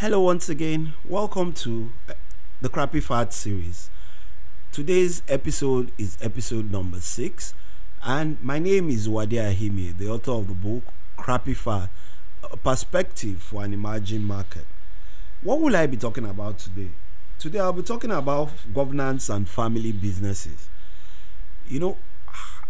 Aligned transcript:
Hello, 0.00 0.20
once 0.20 0.48
again. 0.48 0.94
Welcome 1.04 1.52
to 1.54 1.90
uh, 2.08 2.12
the 2.60 2.68
Crappy 2.68 3.00
Fat 3.00 3.34
series. 3.34 3.90
Today's 4.70 5.22
episode 5.26 5.90
is 5.98 6.16
episode 6.22 6.70
number 6.70 7.00
six, 7.00 7.52
and 8.04 8.40
my 8.40 8.60
name 8.60 8.90
is 8.90 9.08
Wade 9.08 9.30
Ahime, 9.30 9.98
the 9.98 10.08
author 10.08 10.30
of 10.30 10.46
the 10.46 10.54
book 10.54 10.84
Crappy 11.16 11.52
Fat 11.52 11.90
A 12.44 12.56
Perspective 12.56 13.42
for 13.42 13.64
an 13.64 13.74
Emerging 13.74 14.22
Market. 14.22 14.66
What 15.42 15.60
will 15.60 15.74
I 15.74 15.86
be 15.86 15.96
talking 15.96 16.26
about 16.26 16.60
today? 16.60 16.90
Today, 17.40 17.58
I'll 17.58 17.72
be 17.72 17.82
talking 17.82 18.12
about 18.12 18.50
governance 18.72 19.28
and 19.28 19.48
family 19.48 19.90
businesses. 19.90 20.68
You 21.66 21.80
know, 21.80 21.96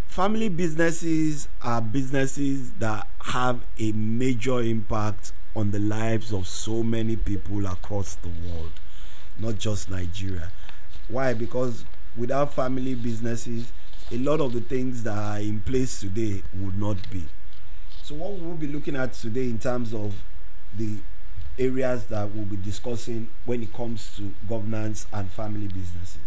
family 0.06 0.48
businesses 0.48 1.46
are 1.60 1.82
businesses 1.82 2.70
that 2.78 3.06
have 3.20 3.66
a 3.78 3.92
major 3.92 4.62
impact 4.62 5.32
on 5.54 5.70
the 5.70 5.78
lives 5.78 6.32
of 6.32 6.46
so 6.46 6.82
many 6.82 7.16
people 7.16 7.66
across 7.66 8.14
the 8.16 8.28
world, 8.28 8.72
not 9.38 9.58
just 9.58 9.90
Nigeria. 9.90 10.50
Why? 11.08 11.34
Because 11.34 11.84
without 12.16 12.54
family 12.54 12.94
businesses, 12.94 13.72
a 14.10 14.18
lot 14.18 14.40
of 14.40 14.52
the 14.52 14.60
things 14.60 15.02
that 15.04 15.16
are 15.16 15.40
in 15.40 15.60
place 15.60 16.00
today 16.00 16.42
would 16.54 16.78
not 16.78 17.10
be. 17.10 17.24
So, 18.02 18.14
what 18.14 18.32
we'll 18.32 18.54
be 18.56 18.66
looking 18.66 18.96
at 18.96 19.12
today 19.14 19.44
in 19.44 19.58
terms 19.58 19.92
of 19.92 20.14
the 20.76 20.96
areas 21.58 22.04
that 22.06 22.30
we'll 22.30 22.44
be 22.44 22.56
discussing 22.56 23.28
when 23.44 23.62
it 23.62 23.72
comes 23.72 24.14
to 24.16 24.32
governance 24.48 25.06
and 25.12 25.30
family 25.30 25.66
businesses. 25.66 26.20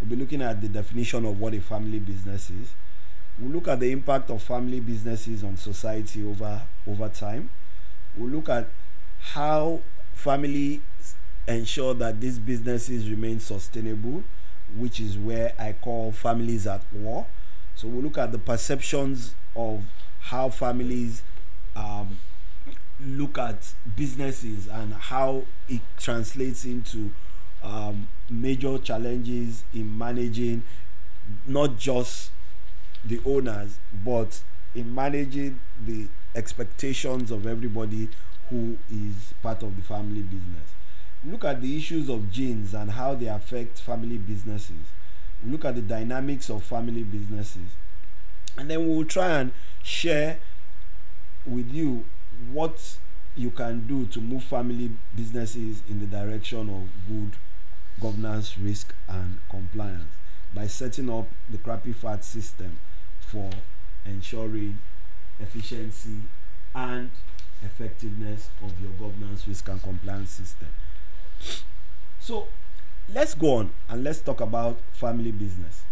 We'll 0.00 0.10
be 0.10 0.16
looking 0.16 0.42
at 0.42 0.60
the 0.60 0.68
definition 0.68 1.26
of 1.26 1.38
what 1.40 1.54
a 1.54 1.60
family 1.60 1.98
business 1.98 2.48
is. 2.50 2.72
We'll 3.38 3.52
look 3.52 3.68
at 3.68 3.80
the 3.80 3.90
impact 3.90 4.30
of 4.30 4.42
family 4.42 4.80
businesses 4.80 5.42
on 5.42 5.56
society 5.56 6.24
over 6.24 6.62
over 6.86 7.08
time 7.08 7.50
we'll 8.20 8.30
look 8.30 8.48
at 8.48 8.68
how 9.20 9.80
families 10.12 10.80
ensure 11.48 11.94
that 11.94 12.20
these 12.20 12.38
businesses 12.38 13.08
remain 13.10 13.40
sustainable, 13.40 14.22
which 14.76 15.00
is 15.00 15.16
where 15.18 15.52
I 15.58 15.72
call 15.72 16.12
families 16.12 16.66
at 16.66 16.82
war. 16.92 17.26
So 17.74 17.88
we'll 17.88 18.04
look 18.04 18.18
at 18.18 18.30
the 18.32 18.38
perceptions 18.38 19.34
of 19.56 19.84
how 20.20 20.50
families 20.50 21.22
um, 21.74 22.18
look 23.00 23.38
at 23.38 23.72
businesses 23.96 24.68
and 24.68 24.92
how 24.94 25.44
it 25.68 25.80
translates 25.98 26.64
into 26.64 27.12
um, 27.62 28.08
major 28.28 28.78
challenges 28.78 29.64
in 29.74 29.96
managing 29.96 30.62
not 31.46 31.78
just 31.78 32.30
the 33.04 33.20
owners 33.24 33.78
but 34.04 34.42
in 34.74 34.94
managing 34.94 35.58
the 35.84 36.06
expectations 36.34 37.30
of 37.30 37.46
everybody 37.46 38.08
who 38.48 38.78
is 38.90 39.32
part 39.42 39.62
of 39.62 39.76
the 39.76 39.82
family 39.82 40.22
business. 40.22 40.70
Look 41.24 41.44
at 41.44 41.60
the 41.60 41.76
issues 41.76 42.08
of 42.08 42.30
genes 42.30 42.74
and 42.74 42.92
how 42.92 43.14
they 43.14 43.26
affect 43.26 43.80
family 43.80 44.16
businesses. 44.16 44.86
Look 45.44 45.64
at 45.64 45.74
the 45.74 45.82
dynamics 45.82 46.50
of 46.50 46.62
family 46.62 47.02
businesses. 47.02 47.70
And 48.56 48.70
then 48.70 48.88
we'll 48.88 49.04
try 49.04 49.40
and 49.40 49.52
share 49.82 50.38
with 51.46 51.72
you 51.72 52.04
what 52.52 52.96
you 53.36 53.50
can 53.50 53.86
do 53.86 54.06
to 54.06 54.20
move 54.20 54.42
family 54.44 54.90
businesses 55.14 55.82
in 55.88 56.00
the 56.00 56.06
direction 56.06 56.68
of 56.68 56.88
good 57.08 57.32
governance, 58.00 58.58
risk, 58.58 58.94
and 59.08 59.38
compliance 59.48 60.14
by 60.54 60.66
setting 60.66 61.10
up 61.10 61.28
the 61.48 61.58
crappy 61.58 61.92
fat 61.92 62.24
system 62.24 62.78
for 63.20 63.50
ensuring 64.04 64.78
efficiency 65.40 66.22
and 66.74 67.10
effectiveness 67.62 68.50
of 68.62 68.80
your 68.80 68.92
governance 68.92 69.46
risk 69.46 69.68
and 69.68 69.82
compliance 69.82 70.30
system. 70.30 70.68
So 72.20 72.48
let's 73.12 73.34
go 73.34 73.54
on 73.56 73.70
and 73.88 74.04
let's 74.04 74.20
talk 74.20 74.40
about 74.40 74.78
family 74.92 75.32
business. 75.32 75.82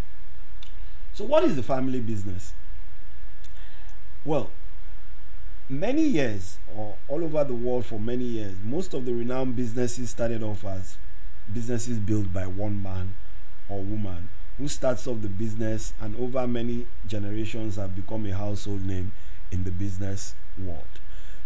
So 1.14 1.24
what 1.24 1.44
is 1.44 1.56
the 1.56 1.62
family 1.62 2.00
business? 2.00 2.52
Well 4.24 4.50
many 5.68 6.02
years 6.02 6.56
or 6.74 6.96
all 7.08 7.22
over 7.22 7.44
the 7.44 7.54
world 7.54 7.84
for 7.84 8.00
many 8.00 8.24
years 8.24 8.54
most 8.64 8.94
of 8.94 9.04
the 9.04 9.12
renowned 9.12 9.54
businesses 9.54 10.08
started 10.08 10.42
off 10.42 10.64
as 10.64 10.96
businesses 11.52 11.98
built 11.98 12.32
by 12.32 12.46
one 12.46 12.82
man 12.82 13.14
or 13.68 13.82
woman 13.82 14.30
who 14.56 14.66
starts 14.66 15.06
off 15.06 15.20
the 15.20 15.28
business 15.28 15.92
and 16.00 16.16
over 16.16 16.46
many 16.46 16.86
generations 17.06 17.76
have 17.76 17.94
become 17.94 18.24
a 18.24 18.34
household 18.34 18.82
name 18.86 19.12
in 19.50 19.64
the 19.64 19.70
business 19.70 20.34
world. 20.58 20.84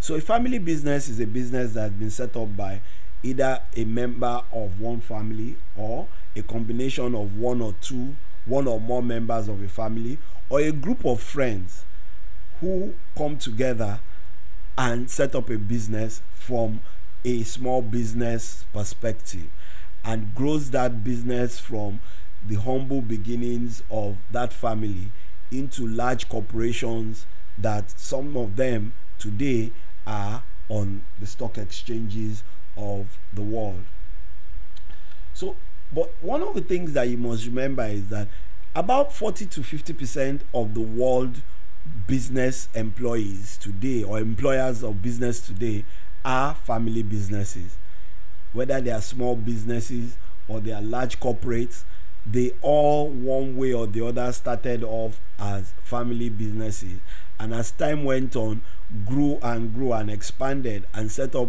So, 0.00 0.14
a 0.14 0.20
family 0.20 0.58
business 0.58 1.08
is 1.08 1.20
a 1.20 1.26
business 1.26 1.74
that 1.74 1.82
has 1.82 1.92
been 1.92 2.10
set 2.10 2.36
up 2.36 2.56
by 2.56 2.80
either 3.22 3.60
a 3.76 3.84
member 3.84 4.42
of 4.52 4.80
one 4.80 5.00
family 5.00 5.56
or 5.76 6.08
a 6.34 6.42
combination 6.42 7.14
of 7.14 7.38
one 7.38 7.60
or 7.60 7.74
two, 7.80 8.16
one 8.44 8.66
or 8.66 8.80
more 8.80 9.02
members 9.02 9.48
of 9.48 9.62
a 9.62 9.68
family, 9.68 10.18
or 10.48 10.60
a 10.60 10.72
group 10.72 11.04
of 11.04 11.20
friends 11.20 11.84
who 12.60 12.94
come 13.16 13.36
together 13.36 14.00
and 14.76 15.10
set 15.10 15.34
up 15.34 15.50
a 15.50 15.58
business 15.58 16.22
from 16.34 16.80
a 17.24 17.42
small 17.44 17.82
business 17.82 18.64
perspective 18.72 19.46
and 20.04 20.34
grows 20.34 20.70
that 20.70 21.04
business 21.04 21.60
from 21.60 22.00
the 22.44 22.56
humble 22.56 23.00
beginnings 23.00 23.82
of 23.90 24.16
that 24.30 24.52
family 24.52 25.12
into 25.50 25.86
large 25.86 26.28
corporations 26.28 27.26
that 27.62 27.90
some 27.98 28.36
of 28.36 28.56
them 28.56 28.92
today 29.18 29.70
are 30.06 30.42
on 30.68 31.02
the 31.18 31.26
stock 31.26 31.58
exchanges 31.58 32.42
of 32.76 33.18
the 33.32 33.42
world. 33.42 33.84
So, 35.34 35.56
but 35.92 36.12
one 36.20 36.42
of 36.42 36.54
the 36.54 36.60
things 36.60 36.92
that 36.94 37.08
you 37.08 37.16
must 37.16 37.46
remember 37.46 37.84
is 37.84 38.08
that 38.08 38.28
about 38.74 39.12
40 39.14 39.46
to 39.46 39.60
50% 39.60 40.40
of 40.54 40.74
the 40.74 40.80
world 40.80 41.42
business 42.06 42.68
employees 42.74 43.58
today 43.58 44.02
or 44.02 44.18
employers 44.18 44.82
of 44.82 45.02
business 45.02 45.40
today 45.40 45.84
are 46.24 46.54
family 46.54 47.02
businesses. 47.02 47.76
Whether 48.52 48.80
they 48.80 48.90
are 48.90 49.00
small 49.00 49.36
businesses 49.36 50.16
or 50.48 50.60
they 50.60 50.72
are 50.72 50.82
large 50.82 51.20
corporates, 51.20 51.84
they 52.24 52.52
all, 52.60 53.10
one 53.10 53.56
way 53.56 53.72
or 53.72 53.86
the 53.86 54.06
other, 54.06 54.32
started 54.32 54.84
off 54.84 55.20
as 55.38 55.72
family 55.82 56.28
businesses. 56.28 57.00
And 57.38 57.52
as 57.52 57.72
time 57.72 58.04
went 58.04 58.36
on 58.36 58.62
grew 59.04 59.38
and 59.42 59.74
grew 59.74 59.92
and 59.92 60.10
expanded 60.10 60.84
and 60.94 61.10
set 61.10 61.34
up 61.34 61.48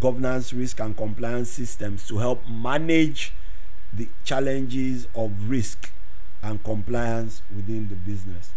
governance 0.00 0.52
risk 0.52 0.80
and 0.80 0.96
compliance 0.96 1.50
systems 1.50 2.06
to 2.08 2.18
help 2.18 2.48
manage 2.48 3.32
the 3.92 4.08
challenges 4.24 5.06
of 5.14 5.50
risk 5.50 5.92
and 6.42 6.62
compliance 6.62 7.42
within 7.54 7.88
the 7.88 7.94
business. 7.94 8.50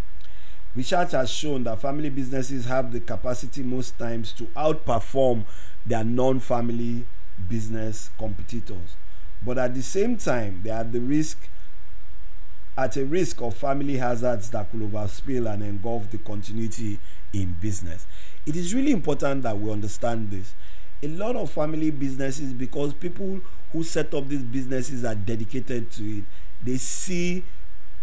Research 0.76 1.12
has 1.12 1.30
shown 1.32 1.64
that 1.64 1.82
family 1.82 2.10
businesses 2.10 2.66
have 2.66 2.92
the 2.92 3.00
capacity 3.00 3.64
most 3.64 3.98
times 3.98 4.32
to 4.34 4.44
outperform 4.56 5.46
their 5.86 6.04
non-family 6.04 7.06
business 7.48 8.10
competitors. 8.18 8.96
But 9.44 9.58
at 9.58 9.74
the 9.74 9.84
same 9.84 10.18
time 10.18 10.62
they 10.64 10.70
are 10.70 10.82
at 10.82 10.92
the 10.92 11.00
risk 11.00 11.48
at 12.78 12.98
a 12.98 13.06
risk 13.06 13.42
of 13.42 13.56
family 13.56 13.98
hazards 13.98 14.50
that 14.52 14.70
could 14.70 14.82
overspill 14.82 15.52
and 15.52 15.64
engulf 15.64 16.10
the 16.12 16.18
continuity 16.18 17.00
in 17.34 17.56
business. 17.62 18.06
It 18.46 18.56
is 18.56 18.74
really 18.74 18.92
important 18.92 19.44
that 19.44 19.58
we 19.58 19.72
understand 19.72 20.32
this. 20.32 20.54
A 21.04 21.08
lot 21.08 21.36
of 21.36 21.52
family 21.52 21.92
businesses, 21.92 22.54
because 22.54 22.94
people 22.94 23.42
who 23.72 23.84
set 23.84 24.14
up 24.14 24.28
these 24.28 24.44
businesses 24.44 25.04
are 25.06 25.16
dedicated 25.16 25.92
to 25.92 26.18
it, 26.20 26.24
they 26.64 26.78
see 26.78 27.44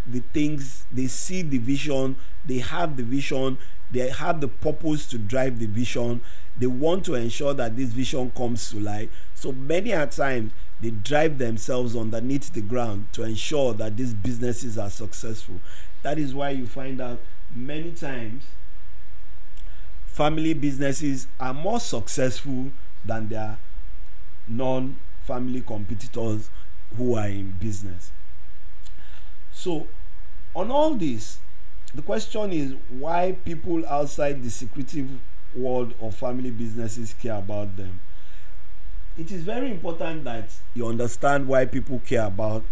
the 0.05 0.21
things, 0.33 0.85
they 0.91 1.07
see 1.07 1.41
the 1.41 1.57
vision, 1.57 2.15
they 2.45 2.59
have 2.59 2.97
the 2.97 3.03
vision, 3.03 3.57
they 3.91 4.09
have 4.09 4.41
the 4.41 4.47
purpose 4.47 5.05
to 5.07 5.17
drive 5.17 5.59
the 5.59 5.67
vision. 5.67 6.21
They 6.57 6.67
want 6.67 7.05
to 7.05 7.15
ensure 7.15 7.53
that 7.53 7.75
this 7.75 7.89
vision 7.89 8.31
comes 8.31 8.69
to 8.71 8.79
life. 8.79 9.09
So 9.33 9.51
many 9.51 9.91
a 9.91 10.05
times 10.07 10.51
they 10.83 10.89
drive 10.89 11.37
themselves 11.37 11.95
underneath 11.95 12.51
the 12.51 12.61
ground 12.61 13.07
to 13.13 13.23
ensure 13.23 13.73
that 13.73 13.95
these 13.95 14.13
businesses 14.13 14.77
are 14.77 14.89
successful. 14.89 15.61
That 16.01 16.19
is 16.19 16.33
why 16.35 16.49
you 16.49 16.67
find 16.67 16.99
out 16.99 17.21
many 17.55 17.91
times 17.91 18.43
family 20.05 20.53
businesses 20.53 21.27
are 21.39 21.53
more 21.53 21.79
successful 21.79 22.71
than 23.05 23.29
their 23.29 23.57
non 24.45 24.97
family 25.25 25.61
competitors 25.61 26.49
who 26.97 27.15
are 27.15 27.29
in 27.29 27.51
business. 27.51 28.11
So, 29.53 29.87
on 30.53 30.69
all 30.69 30.95
this, 30.95 31.37
the 31.95 32.01
question 32.01 32.51
is 32.51 32.75
why 32.89 33.37
people 33.45 33.85
outside 33.87 34.43
the 34.43 34.49
secretive 34.51 35.09
world 35.55 35.93
of 36.01 36.13
family 36.13 36.51
businesses 36.51 37.13
care 37.13 37.37
about 37.37 37.77
them 37.77 38.01
it 39.17 39.31
is 39.31 39.43
very 39.43 39.69
important 39.71 40.23
that 40.23 40.49
you 40.73 40.87
understand 40.87 41.47
why 41.47 41.65
people 41.65 42.01
care 42.05 42.25
about 42.25 42.63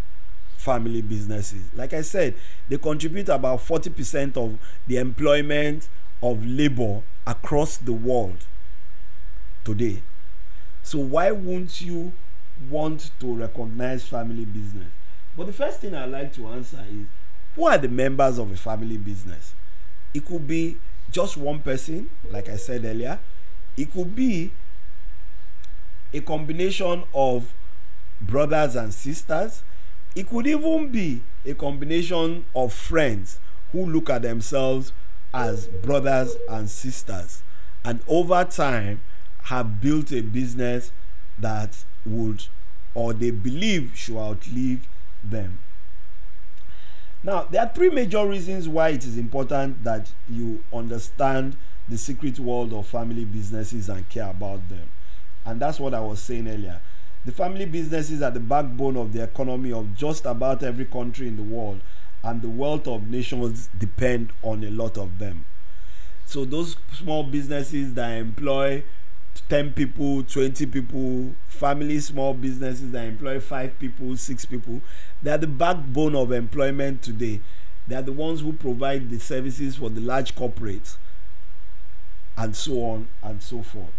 family 0.58 1.02
businesses. 1.02 1.64
Like 1.74 1.94
I 1.94 2.02
said, 2.02 2.36
they 2.70 2.78
contribute 2.78 3.30
about 3.30 3.60
40% 3.60 4.38
of 4.38 4.60
the 4.88 4.98
employment 4.98 5.90
of 6.22 6.46
labor 6.46 7.02
across 7.26 7.78
the 7.78 7.94
world 7.94 8.46
today. 9.64 10.02
So 10.84 11.00
why 11.00 11.32
won't 11.32 11.82
you 11.82 12.14
want 12.70 13.12
to 13.20 13.34
recognize 13.34 14.04
family 14.04 14.46
business? 14.46 14.88
But 15.38 15.48
the 15.48 15.54
first 15.54 15.80
thing 15.80 15.96
I 15.96 16.06
like 16.06 16.34
to 16.36 16.48
answer 16.48 16.84
is 16.90 17.08
who 17.56 17.66
are 17.66 17.78
the 17.78 17.88
members 17.90 18.38
of 18.38 18.52
a 18.52 18.58
family 18.58 18.98
business? 18.98 19.54
It 20.14 20.26
could 20.26 20.48
be 20.48 20.78
just 21.12 21.38
one 21.38 21.60
person, 21.60 22.10
like 22.30 22.50
I 22.50 22.58
said 22.58 22.86
earlier. 22.86 23.20
It 23.78 23.92
could 23.94 24.16
be 24.16 24.52
a 26.14 26.22
combination 26.22 27.04
of 27.14 27.54
brothers 28.20 28.76
and 28.76 28.94
sisters. 28.94 29.64
It 30.16 30.30
could 30.30 30.46
even 30.48 30.90
be 30.92 31.22
a 31.46 31.54
combination 31.54 32.46
of 32.56 32.74
friends 32.74 33.40
who 33.72 33.86
look 33.86 34.10
at 34.10 34.24
themselves 34.24 34.92
as 35.34 35.68
brothers 35.68 36.36
and 36.50 36.70
sisters 36.70 37.42
and 37.84 38.02
over 38.08 38.44
time 38.44 39.02
have 39.44 39.82
built 39.82 40.12
a 40.12 40.22
business 40.22 40.92
that 41.40 41.84
would 42.06 42.46
or 42.94 43.14
they 43.14 43.32
believe 43.32 43.92
should 43.96 44.18
outlive 44.18 44.88
them. 45.24 45.60
Now, 47.24 47.44
there 47.44 47.62
are 47.62 47.72
three 47.74 47.90
major 47.90 48.26
reasons 48.28 48.68
why 48.68 48.90
it 48.90 49.06
is 49.06 49.18
important 49.18 49.84
that 49.84 50.12
you 50.30 50.64
understand 50.74 51.56
the 51.88 51.98
secret 51.98 52.40
world 52.40 52.74
of 52.74 52.88
family 52.88 53.26
businesses 53.26 53.90
and 53.90 54.08
care 54.10 54.30
about 54.30 54.68
them. 54.70 54.90
And 55.46 55.60
that's 55.60 55.80
what 55.80 55.94
I 55.94 56.02
was 56.02 56.22
saying 56.22 56.48
earlier. 56.48 56.82
The 57.26 57.32
family 57.32 57.66
businesses 57.66 58.22
are 58.22 58.32
the 58.32 58.40
backbone 58.40 58.98
of 58.98 59.14
the 59.14 59.24
economy 59.24 59.72
of 59.72 59.96
just 59.96 60.26
about 60.26 60.64
every 60.64 60.86
country 60.86 61.28
in 61.28 61.38
the 61.38 61.44
world, 61.44 61.82
and 62.24 62.42
the 62.42 62.50
wealth 62.50 62.88
of 62.88 63.08
nations 63.08 63.70
depend 63.78 64.32
on 64.42 64.64
a 64.64 64.70
lot 64.72 64.98
of 64.98 65.20
them. 65.20 65.46
So, 66.26 66.46
those 66.46 66.78
small 66.94 67.24
businesses 67.24 67.94
that 67.96 68.10
employ 68.12 68.84
10 69.50 69.74
people, 69.74 70.24
20 70.24 70.66
people, 70.68 71.34
family 71.48 72.00
small 72.00 72.34
businesses 72.34 72.92
that 72.92 73.06
employ 73.06 73.40
5 73.40 73.80
people, 73.80 74.18
6 74.18 74.46
people, 74.46 74.82
they 75.22 75.32
are 75.32 75.38
the 75.38 75.48
backbone 75.48 76.16
of 76.16 76.32
employment 76.32 77.02
today. 77.02 77.42
They 77.88 77.96
are 77.96 78.02
the 78.02 78.14
ones 78.14 78.42
who 78.42 78.54
provide 78.54 79.10
the 79.10 79.20
services 79.20 79.76
for 79.76 79.90
the 79.90 80.02
large 80.02 80.36
corporates 80.36 80.98
and 82.38 82.56
so 82.56 82.84
on 82.84 83.08
and 83.22 83.42
so 83.44 83.62
forth. 83.62 83.92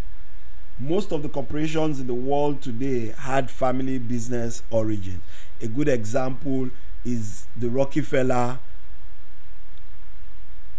Most 0.78 1.12
of 1.12 1.22
the 1.22 1.28
corporations 1.28 2.00
in 2.00 2.06
the 2.06 2.14
world 2.14 2.62
today 2.62 3.14
had 3.18 3.50
family 3.50 3.98
business 3.98 4.62
origin. 4.70 5.22
A 5.60 5.68
good 5.68 5.88
example 5.88 6.70
is 7.04 7.46
the 7.56 7.68
Rockefeller 7.68 8.58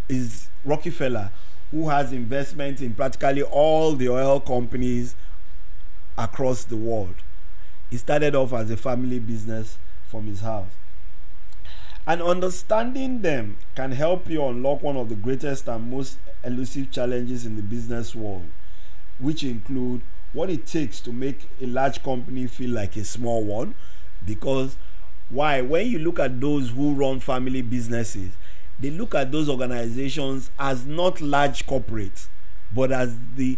is 0.10 0.48
Rockefeller 0.66 1.32
who 1.72 1.90
has 1.90 2.12
investment 2.12 2.82
in 2.82 2.94
practically 2.94 3.42
all 3.42 3.94
the 3.94 4.08
oil 4.08 4.40
companies 4.40 5.16
across 6.18 6.64
the 6.66 6.78
world. 6.78 7.16
He 7.90 7.98
started 7.98 8.36
off 8.36 8.54
as 8.54 8.70
a 8.70 8.78
family 8.78 9.20
business 9.20 9.78
from 10.08 10.28
his 10.28 10.42
house. 10.42 10.70
And 12.06 12.22
understanding 12.22 13.22
them 13.22 13.58
can 13.76 13.94
help 13.94 14.30
you 14.30 14.46
unlock 14.46 14.84
one 14.84 14.98
of 14.98 15.10
the 15.10 15.16
greatest 15.16 15.68
and 15.68 15.90
most 15.90 16.18
elusive 16.44 16.92
challenges 16.92 17.46
in 17.46 17.56
the 17.56 17.62
business 17.62 18.14
world, 18.14 18.46
which 19.24 19.44
include 19.44 20.02
what 20.34 20.50
it 20.50 20.66
takes 20.66 21.00
to 21.00 21.14
make 21.14 21.48
a 21.62 21.66
large 21.66 22.04
company 22.04 22.46
feel 22.48 22.72
like 22.72 22.96
a 22.98 23.04
small 23.06 23.44
one. 23.44 23.74
Because 24.26 24.76
why? 25.30 25.62
When 25.62 25.88
you 25.88 26.00
look 26.00 26.20
at 26.20 26.42
those 26.42 26.72
who 26.72 26.94
run 26.94 27.20
family 27.20 27.62
businesses, 27.62 28.34
they 28.80 28.90
look 28.90 29.16
at 29.16 29.32
those 29.32 29.48
organizations 29.48 30.52
as 30.60 30.86
not 30.86 31.22
large 31.22 31.66
corporates, 31.66 32.28
but 32.74 32.92
as 32.92 33.16
the 33.36 33.58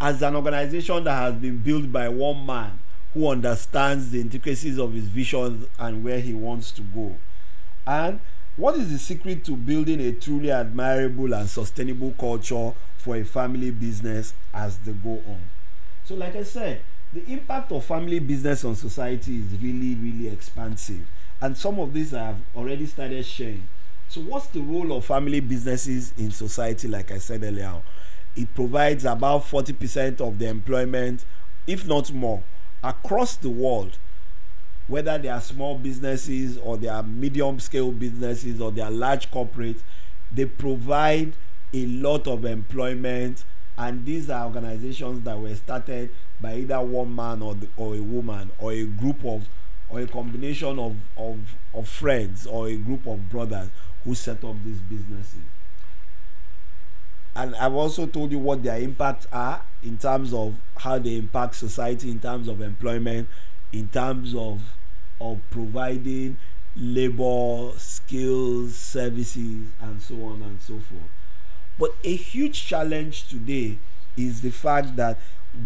as 0.00 0.22
an 0.22 0.36
organization 0.36 1.04
that 1.04 1.14
has 1.14 1.34
been 1.34 1.58
built 1.58 1.90
by 1.90 2.08
one 2.08 2.46
man 2.46 2.78
who 3.14 3.28
understands 3.28 4.10
the 4.10 4.20
intricacies 4.20 4.78
of 4.78 4.92
his 4.92 5.04
vision 5.04 5.66
and 5.78 6.04
where 6.04 6.20
he 6.20 6.32
wants 6.32 6.70
to 6.70 6.82
go. 6.82 7.16
And 7.84 8.20
what 8.58 8.74
is 8.74 8.90
the 8.90 8.98
secret 8.98 9.44
to 9.44 9.56
building 9.56 10.00
a 10.00 10.10
truly 10.10 10.50
admirable 10.50 11.32
and 11.32 11.48
sustainable 11.48 12.12
culture 12.18 12.72
for 12.96 13.14
a 13.14 13.24
family 13.24 13.70
business 13.70 14.34
as 14.52 14.78
they 14.78 14.90
go 14.90 15.22
on? 15.28 15.40
So, 16.04 16.16
like 16.16 16.34
I 16.34 16.42
said, 16.42 16.80
the 17.12 17.24
impact 17.32 17.70
of 17.70 17.84
family 17.84 18.18
business 18.18 18.64
on 18.64 18.74
society 18.74 19.36
is 19.36 19.62
really, 19.62 19.94
really 19.94 20.26
expansive. 20.28 21.06
And 21.40 21.56
some 21.56 21.78
of 21.78 21.94
these 21.94 22.10
have 22.10 22.40
already 22.56 22.86
started 22.86 23.24
sharing. 23.24 23.68
So, 24.08 24.22
what's 24.22 24.48
the 24.48 24.60
role 24.60 24.92
of 24.92 25.04
family 25.04 25.38
businesses 25.38 26.12
in 26.18 26.32
society? 26.32 26.88
Like 26.88 27.12
I 27.12 27.18
said 27.18 27.44
earlier, 27.44 27.80
it 28.34 28.52
provides 28.56 29.04
about 29.04 29.44
40% 29.44 30.20
of 30.20 30.40
the 30.40 30.48
employment, 30.48 31.24
if 31.68 31.86
not 31.86 32.12
more, 32.12 32.42
across 32.82 33.36
the 33.36 33.50
world 33.50 33.98
whether 34.88 35.16
they 35.18 35.28
are 35.28 35.40
small 35.40 35.78
businesses 35.78 36.58
or 36.58 36.76
they 36.76 36.88
are 36.88 37.02
medium 37.02 37.60
scale 37.60 37.92
businesses 37.92 38.60
or 38.60 38.72
they 38.72 38.80
are 38.80 38.90
large 38.90 39.30
corporates 39.30 39.80
they 40.32 40.44
provide 40.44 41.32
a 41.72 41.86
lot 41.86 42.26
of 42.26 42.44
employment. 42.44 43.44
And 43.76 44.04
these 44.04 44.28
are 44.28 44.44
organizations 44.44 45.22
that 45.24 45.38
were 45.38 45.54
started 45.54 46.10
by 46.40 46.56
either 46.56 46.80
one 46.80 47.14
man 47.14 47.42
or, 47.42 47.54
the, 47.54 47.68
or 47.76 47.94
a 47.94 48.00
woman 48.00 48.50
or 48.58 48.72
a 48.72 48.84
group 48.84 49.24
of 49.24 49.48
or 49.90 50.00
a 50.00 50.06
combination 50.06 50.78
of, 50.78 50.96
of, 51.16 51.56
of 51.72 51.88
friends 51.88 52.46
or 52.46 52.68
a 52.68 52.76
group 52.76 53.06
of 53.06 53.30
brothers 53.30 53.70
who 54.04 54.14
set 54.14 54.44
up 54.44 54.56
these 54.62 54.80
businesses. 54.80 55.40
And 57.34 57.54
I've 57.56 57.72
also 57.72 58.06
told 58.06 58.30
you 58.30 58.38
what 58.38 58.62
their 58.62 58.78
impacts 58.78 59.26
are 59.32 59.62
in 59.82 59.96
terms 59.96 60.34
of 60.34 60.56
how 60.76 60.98
they 60.98 61.16
impact 61.16 61.54
society, 61.54 62.10
in 62.10 62.20
terms 62.20 62.48
of 62.48 62.60
employment, 62.60 63.28
in 63.72 63.88
terms 63.88 64.34
of 64.34 64.60
of 65.20 65.40
providing 65.50 66.38
labor, 66.76 67.72
skills, 67.78 68.76
services, 68.76 69.68
and 69.80 70.00
so 70.00 70.14
on 70.24 70.42
and 70.42 70.60
so 70.60 70.74
forth. 70.74 71.10
But 71.78 71.92
a 72.04 72.14
huge 72.14 72.66
challenge 72.66 73.28
today 73.28 73.78
is 74.16 74.40
the 74.40 74.50
fact 74.50 74.96
that 74.96 75.18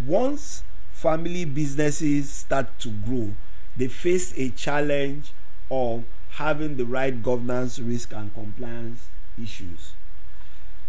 once 0.07 0.63
family 0.93 1.45
businesses 1.45 2.31
start 2.31 2.79
to 2.81 2.91
grow, 2.91 3.35
they 3.77 3.89
face 3.89 4.33
a 4.37 4.51
challenge 4.51 5.33
of 5.71 6.05
having 6.33 6.77
the 6.77 6.85
right 6.85 7.23
governance, 7.23 7.79
risk, 7.79 8.13
and 8.13 8.33
compliance 8.35 9.09
issues 9.43 9.93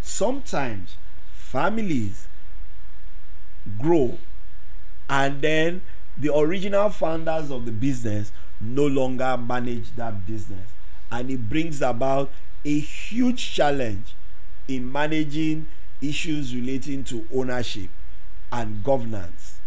sometimes 0.03 0.97
families 1.33 2.27
grow 3.79 4.17
and 5.09 5.41
then 5.41 5.81
the 6.17 6.33
original 6.35 6.89
founders 6.89 7.49
of 7.49 7.65
the 7.65 7.71
business 7.71 8.31
no 8.61 8.85
longer 8.85 9.37
manage 9.37 9.95
that 9.95 10.25
business. 10.25 10.69
And 11.11 11.29
it 11.29 11.49
brings 11.49 11.81
about 11.81 12.31
a 12.65 12.79
huge 12.79 13.53
challenge 13.53 14.15
in 14.67 14.91
managing 14.91 15.67
issues 16.01 16.55
relating 16.55 17.03
to 17.05 17.27
ownership 17.33 17.89
and 18.51 18.83
governance. 18.83 19.59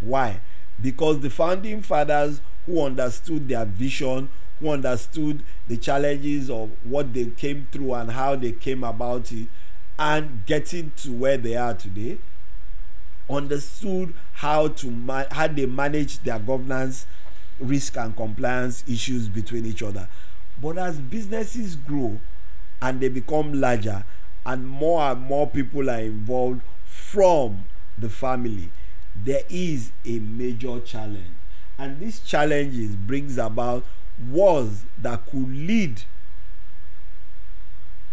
Why? 0.00 0.40
Because 0.80 1.20
the 1.20 1.30
founding 1.30 1.82
fathers 1.82 2.40
who 2.66 2.84
understood 2.84 3.48
their 3.48 3.64
vision 3.64 4.28
who 4.62 4.70
understood 4.70 5.42
the 5.66 5.76
challenges 5.76 6.48
of 6.48 6.70
what 6.84 7.12
they 7.12 7.26
came 7.26 7.66
through 7.72 7.92
and 7.94 8.12
how 8.12 8.36
they 8.36 8.52
came 8.52 8.84
about 8.84 9.32
it 9.32 9.48
and 9.98 10.46
getting 10.46 10.92
to 10.96 11.12
where 11.12 11.36
they 11.36 11.56
are 11.56 11.74
today 11.74 12.18
understood 13.28 14.14
how 14.34 14.68
to 14.68 14.90
how 15.32 15.46
they 15.48 15.66
manage 15.66 16.20
their 16.20 16.38
governance 16.38 17.06
risk 17.62 17.96
and 17.96 18.16
compliance 18.16 18.84
issues 18.88 19.28
between 19.28 19.64
each 19.66 19.82
other 19.82 20.08
but 20.60 20.78
as 20.78 20.98
businesses 20.98 21.76
grow 21.76 22.18
and 22.80 23.00
they 23.00 23.08
become 23.08 23.52
larger 23.60 24.04
and 24.44 24.66
more 24.66 25.00
and 25.02 25.20
more 25.22 25.46
people 25.46 25.88
are 25.88 26.00
involved 26.00 26.60
from 26.84 27.64
the 27.98 28.08
family 28.08 28.70
there 29.24 29.42
is 29.48 29.92
a 30.04 30.18
major 30.18 30.80
challenge 30.80 31.36
and 31.78 32.00
this 32.00 32.20
challenges 32.20 32.94
brings 32.96 33.38
about 33.38 33.84
wars 34.30 34.84
that 34.98 35.24
could 35.26 35.48
lead 35.48 36.02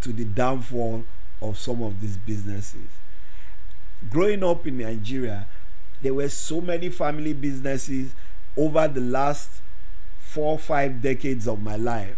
to 0.02 0.14
the 0.14 0.24
downfall 0.26 1.04
of 1.42 1.58
some 1.58 1.82
of 1.82 2.00
these 2.02 2.18
businesses. 2.18 2.88
Growing 4.10 4.44
up 4.44 4.66
in 4.66 4.78
Nigeria, 4.78 5.46
there 6.02 6.14
were 6.14 6.30
so 6.30 6.62
many 6.62 6.90
family 6.90 7.34
businesses 7.34 8.14
over 8.58 8.88
the 8.88 9.02
last 9.02 9.62
four 10.20 10.60
five 10.60 11.02
decades 11.02 11.48
of 11.48 11.62
my 11.62 11.76
life 11.76 12.18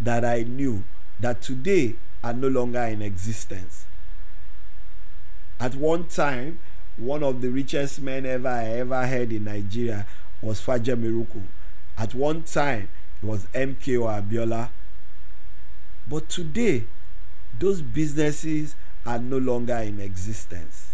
that 0.00 0.24
I 0.24 0.42
knew 0.42 0.84
that 1.18 1.42
today 1.42 1.94
are 2.22 2.32
no 2.32 2.48
longer 2.48 2.82
in 2.84 3.02
existence. 3.02 3.84
At 5.58 5.74
one 5.74 6.06
time, 6.06 6.58
one 6.96 7.22
of 7.22 7.40
the 7.42 7.48
richest 7.50 8.00
men 8.00 8.24
ever 8.26 8.48
I 8.48 8.64
ever 8.66 9.06
heard 9.06 9.32
in 9.32 9.44
Nigeria 9.44 10.06
was 10.40 10.60
Faja 10.60 10.96
Miruku. 10.96 11.42
At 11.98 12.14
one 12.14 12.42
time, 12.42 12.88
it 13.22 13.26
was 13.26 13.46
MKO 13.54 14.22
Abiola. 14.22 14.70
But 16.08 16.28
today, 16.28 16.84
those 17.58 17.82
businesses 17.82 18.74
are 19.04 19.18
no 19.18 19.38
longer 19.38 19.76
in 19.76 20.00
existence. 20.00 20.92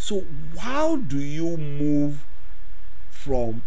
So, 0.00 0.24
how 0.58 0.96
do 0.96 1.18
you 1.18 1.58
move 1.58 2.24
from 3.10 3.62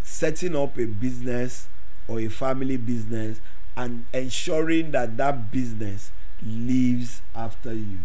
setting 0.00 0.54
up 0.54 0.78
a 0.78 0.84
business 0.86 1.66
or 2.06 2.20
a 2.20 2.28
family 2.28 2.76
business 2.76 3.40
and 3.76 4.06
ensuring 4.14 4.92
that 4.92 5.16
that 5.16 5.50
business 5.50 6.12
lives 6.40 7.20
after 7.34 7.74
you? 7.74 7.98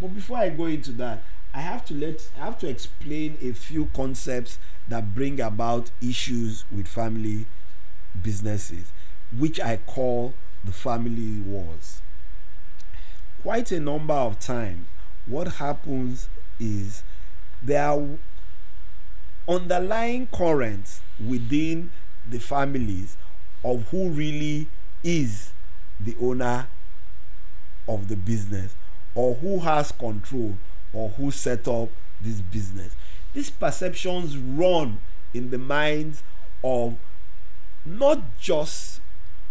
But 0.00 0.14
before 0.14 0.38
I 0.38 0.48
go 0.48 0.64
into 0.64 0.90
that, 0.92 1.22
I 1.52 1.60
have 1.60 1.84
to 1.86 1.94
let 1.94 2.30
I 2.34 2.46
have 2.46 2.58
to 2.60 2.68
explain 2.68 3.36
a 3.42 3.52
few 3.52 3.90
concepts 3.94 4.58
that 4.88 5.14
bring 5.14 5.38
about 5.38 5.90
issues 6.00 6.64
with 6.72 6.88
family 6.88 7.44
businesses, 8.20 8.90
which 9.38 9.60
I 9.60 9.76
call 9.86 10.32
the 10.64 10.72
family 10.72 11.40
wars. 11.40 12.00
Quite 13.42 13.70
a 13.70 13.80
number 13.80 14.14
of 14.14 14.38
times, 14.38 14.86
what 15.26 15.54
happens 15.54 16.28
is 16.58 17.02
there 17.62 17.82
are 17.82 18.06
underlying 19.48 20.26
currents 20.28 21.00
within 21.24 21.90
the 22.28 22.38
families 22.38 23.16
of 23.64 23.88
who 23.90 24.08
really 24.08 24.68
is 25.02 25.52
the 26.00 26.16
owner 26.20 26.68
of 27.88 28.08
the 28.08 28.16
business 28.16 28.74
or 29.14 29.34
who 29.36 29.60
has 29.60 29.92
control 29.92 30.56
or 30.92 31.10
who 31.10 31.30
set 31.30 31.66
up 31.68 31.88
this 32.20 32.40
business. 32.40 32.94
These 33.32 33.50
perceptions 33.50 34.36
run 34.36 34.98
in 35.32 35.50
the 35.50 35.58
minds 35.58 36.22
of 36.64 36.96
not 37.84 38.38
just 38.38 39.00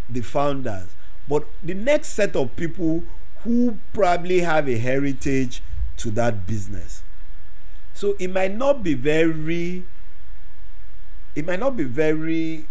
the 0.09 0.21
founders, 0.21 0.89
but 1.27 1.45
the 1.63 1.73
next 1.73 2.09
set 2.09 2.35
of 2.35 2.55
people 2.55 3.03
who 3.43 3.79
probably 3.93 4.41
have 4.41 4.67
a 4.67 4.77
heritage 4.77 5.61
to 5.97 6.11
that 6.11 6.45
business. 6.45 7.03
So 7.93 8.15
it 8.19 8.29
might 8.29 8.55
not 8.55 8.83
be 8.83 8.93
very, 8.93 9.83
it 11.35 11.45
might 11.45 11.59
not 11.59 11.77
be 11.77 11.83
very, 11.83 12.65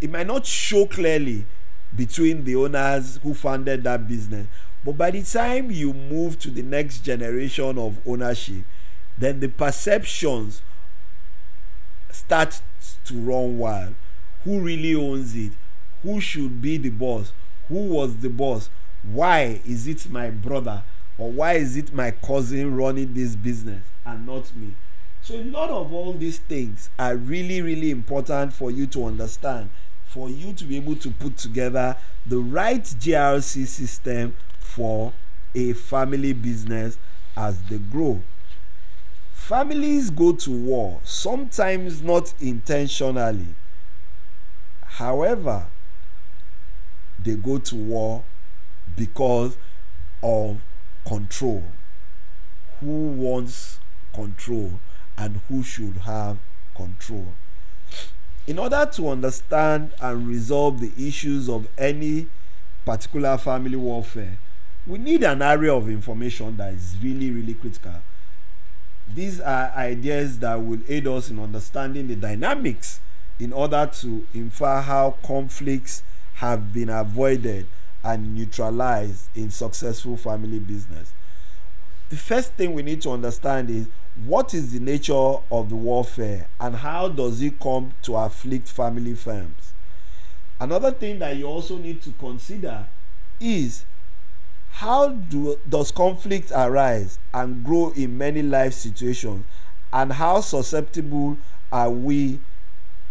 it 0.00 0.10
might 0.10 0.26
not 0.26 0.46
show 0.46 0.86
clearly 0.86 1.46
between 1.94 2.44
the 2.44 2.56
owners 2.56 3.18
who 3.22 3.34
founded 3.34 3.84
that 3.84 4.08
business. 4.08 4.46
But 4.84 4.92
by 4.92 5.10
the 5.10 5.22
time 5.22 5.70
you 5.70 5.92
move 5.92 6.38
to 6.40 6.50
the 6.50 6.62
next 6.62 7.00
generation 7.00 7.78
of 7.78 7.98
ownership, 8.06 8.64
then 9.18 9.40
the 9.40 9.48
perceptions 9.48 10.62
start 12.10 12.60
to 13.04 13.14
run 13.14 13.58
wild. 13.58 13.94
Who 14.44 14.60
really 14.60 14.94
owns 14.94 15.36
it? 15.36 15.52
Who 16.02 16.20
should 16.20 16.60
be 16.60 16.78
the 16.78 16.90
boss? 16.90 17.32
Who 17.68 17.86
was 17.88 18.16
the 18.16 18.28
boss? 18.28 18.70
Why 19.02 19.60
is 19.66 19.86
it 19.86 20.10
my 20.10 20.30
brother? 20.30 20.82
Or 21.18 21.30
why 21.30 21.54
is 21.54 21.76
it 21.76 21.92
my 21.92 22.10
cousin 22.10 22.74
running 22.74 23.14
this 23.14 23.36
business 23.36 23.84
and 24.04 24.26
not 24.26 24.54
me? 24.56 24.74
So, 25.22 25.34
a 25.34 25.44
lot 25.44 25.70
of 25.70 25.92
all 25.92 26.12
these 26.14 26.38
things 26.38 26.90
are 26.98 27.16
really, 27.16 27.62
really 27.62 27.90
important 27.90 28.52
for 28.52 28.70
you 28.70 28.86
to 28.88 29.04
understand, 29.04 29.70
for 30.04 30.28
you 30.28 30.52
to 30.54 30.64
be 30.64 30.76
able 30.76 30.96
to 30.96 31.10
put 31.10 31.36
together 31.36 31.96
the 32.26 32.38
right 32.38 32.82
GRC 32.82 33.66
system 33.66 34.36
for 34.58 35.12
a 35.54 35.74
family 35.74 36.32
business 36.32 36.98
as 37.36 37.62
they 37.62 37.78
grow. 37.78 38.22
Families 39.32 40.10
go 40.10 40.32
to 40.32 40.50
war, 40.50 41.00
sometimes 41.04 42.02
not 42.02 42.32
intentionally. 42.40 43.54
However, 44.82 45.66
they 47.18 47.34
go 47.34 47.58
to 47.58 47.76
war 47.76 48.24
because 48.96 49.56
of 50.22 50.60
control. 51.06 51.64
Who 52.80 53.08
wants 53.08 53.78
control 54.12 54.80
and 55.16 55.40
who 55.48 55.62
should 55.62 55.98
have 55.98 56.38
control? 56.74 57.34
In 58.46 58.58
order 58.58 58.88
to 58.94 59.08
understand 59.08 59.92
and 60.00 60.26
resolve 60.26 60.80
the 60.80 60.92
issues 60.98 61.48
of 61.48 61.68
any 61.78 62.26
particular 62.84 63.38
family 63.38 63.76
warfare, 63.76 64.38
we 64.86 64.98
need 64.98 65.22
an 65.22 65.42
area 65.42 65.72
of 65.72 65.88
information 65.88 66.56
that 66.56 66.74
is 66.74 66.96
really, 67.00 67.30
really 67.30 67.54
critical. 67.54 67.94
These 69.14 69.40
are 69.40 69.70
ideas 69.76 70.40
that 70.40 70.56
will 70.56 70.80
aid 70.88 71.06
us 71.06 71.30
in 71.30 71.38
understanding 71.38 72.08
the 72.08 72.16
dynamics 72.16 73.00
in 73.38 73.52
order 73.52 73.88
to 74.00 74.26
infer 74.34 74.80
how 74.80 75.16
conflicts 75.22 76.02
have 76.34 76.72
been 76.72 76.88
avoided 76.88 77.66
and 78.04 78.34
neutralize 78.34 79.28
in 79.34 79.50
successful 79.50 80.16
family 80.16 80.58
business. 80.58 81.12
The 82.08 82.16
first 82.16 82.52
thing 82.52 82.74
we 82.74 82.82
need 82.82 83.00
to 83.02 83.10
understand 83.10 83.70
is 83.70 83.88
what 84.24 84.52
is 84.52 84.72
the 84.72 84.80
nature 84.80 85.12
of 85.50 85.68
the 85.70 85.76
warfare 85.76 86.48
and 86.60 86.76
how 86.76 87.08
does 87.08 87.40
it 87.40 87.58
come 87.58 87.94
to 88.02 88.16
afflict 88.16 88.68
family 88.68 89.14
firms? 89.14 89.72
Another 90.60 90.90
thing 90.92 91.18
that 91.20 91.36
you 91.36 91.46
also 91.46 91.78
need 91.78 92.02
to 92.02 92.10
consider 92.12 92.86
is 93.40 93.84
how 94.72 95.08
do, 95.10 95.58
does 95.68 95.90
conflict 95.90 96.50
arise 96.54 97.18
and 97.32 97.64
grow 97.64 97.90
in 97.90 98.16
many 98.16 98.42
life 98.42 98.72
situations 98.72 99.44
and 99.92 100.12
how 100.14 100.40
susceptible 100.40 101.36
are 101.70 101.90
we 101.90 102.40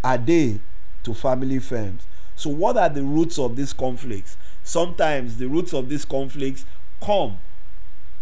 are 0.03 0.17
they 0.17 0.60
to 1.03 1.13
family 1.13 1.60
firms 1.60 2.03
so 2.36 2.50
what 2.50 2.77
are 2.77 2.89
the 2.89 3.03
roots 3.03 3.38
of 3.38 3.55
these 3.55 3.74
conflicts 3.74 4.38
sometimes 4.63 5.37
the 5.37 5.47
roots 5.47 5.73
of 5.73 5.89
these 5.89 6.05
conflicts 6.05 6.65
come 7.03 7.39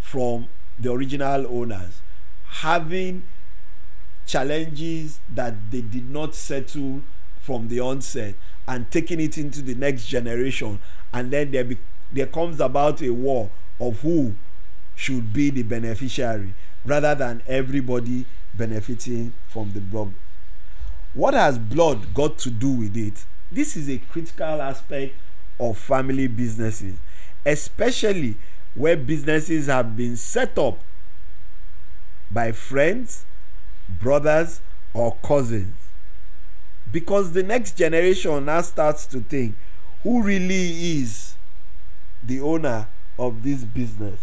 from 0.00 0.48
the 0.78 0.90
original 0.90 1.46
owners 1.46 2.00
having 2.46 3.22
challenges 4.26 5.20
that 5.32 5.54
they 5.70 5.80
did 5.80 6.08
not 6.10 6.34
settle 6.34 7.02
from 7.40 7.68
the 7.68 7.80
onset 7.80 8.34
and 8.66 8.90
taking 8.90 9.20
it 9.20 9.36
into 9.36 9.62
the 9.62 9.74
next 9.74 10.06
generation 10.06 10.78
and 11.12 11.30
then 11.30 11.50
there 11.50 11.64
be 11.64 11.76
there 12.12 12.26
comes 12.26 12.60
about 12.60 13.00
a 13.02 13.10
war 13.10 13.50
of 13.80 14.00
who 14.00 14.34
should 14.96 15.32
be 15.32 15.50
the 15.50 15.62
beneficiary 15.62 16.52
rather 16.84 17.14
than 17.14 17.42
everybody 17.46 18.26
benefiting 18.54 19.32
from 19.48 19.72
the 19.72 19.80
blood. 19.80 20.12
What 21.14 21.34
has 21.34 21.58
blood 21.58 22.12
got 22.14 22.38
to 22.38 22.50
do 22.50 22.70
with 22.72 22.96
it? 22.96 23.24
This 23.50 23.76
is 23.76 23.88
a 23.88 23.98
critical 23.98 24.60
aspect 24.60 25.14
of 25.60 25.78
family 25.78 26.26
businesses, 26.26 26.96
especially 27.44 28.36
where 28.74 28.96
businesses 28.96 29.66
have 29.66 29.96
been 29.96 30.16
set 30.16 30.58
up 30.58 30.80
by 32.30 32.52
friends, 32.52 33.24
brothers, 33.88 34.60
or 34.94 35.16
cousins. 35.22 35.76
Because 36.90 37.32
the 37.32 37.42
next 37.42 37.76
generation 37.76 38.44
now 38.44 38.62
starts 38.62 39.06
to 39.06 39.20
think 39.20 39.54
who 40.02 40.22
really 40.22 40.98
is 40.98 41.34
the 42.22 42.40
owner 42.40 42.86
of 43.18 43.42
this 43.42 43.64
business? 43.64 44.20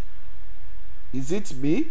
Is 1.13 1.32
it 1.32 1.56
me 1.56 1.88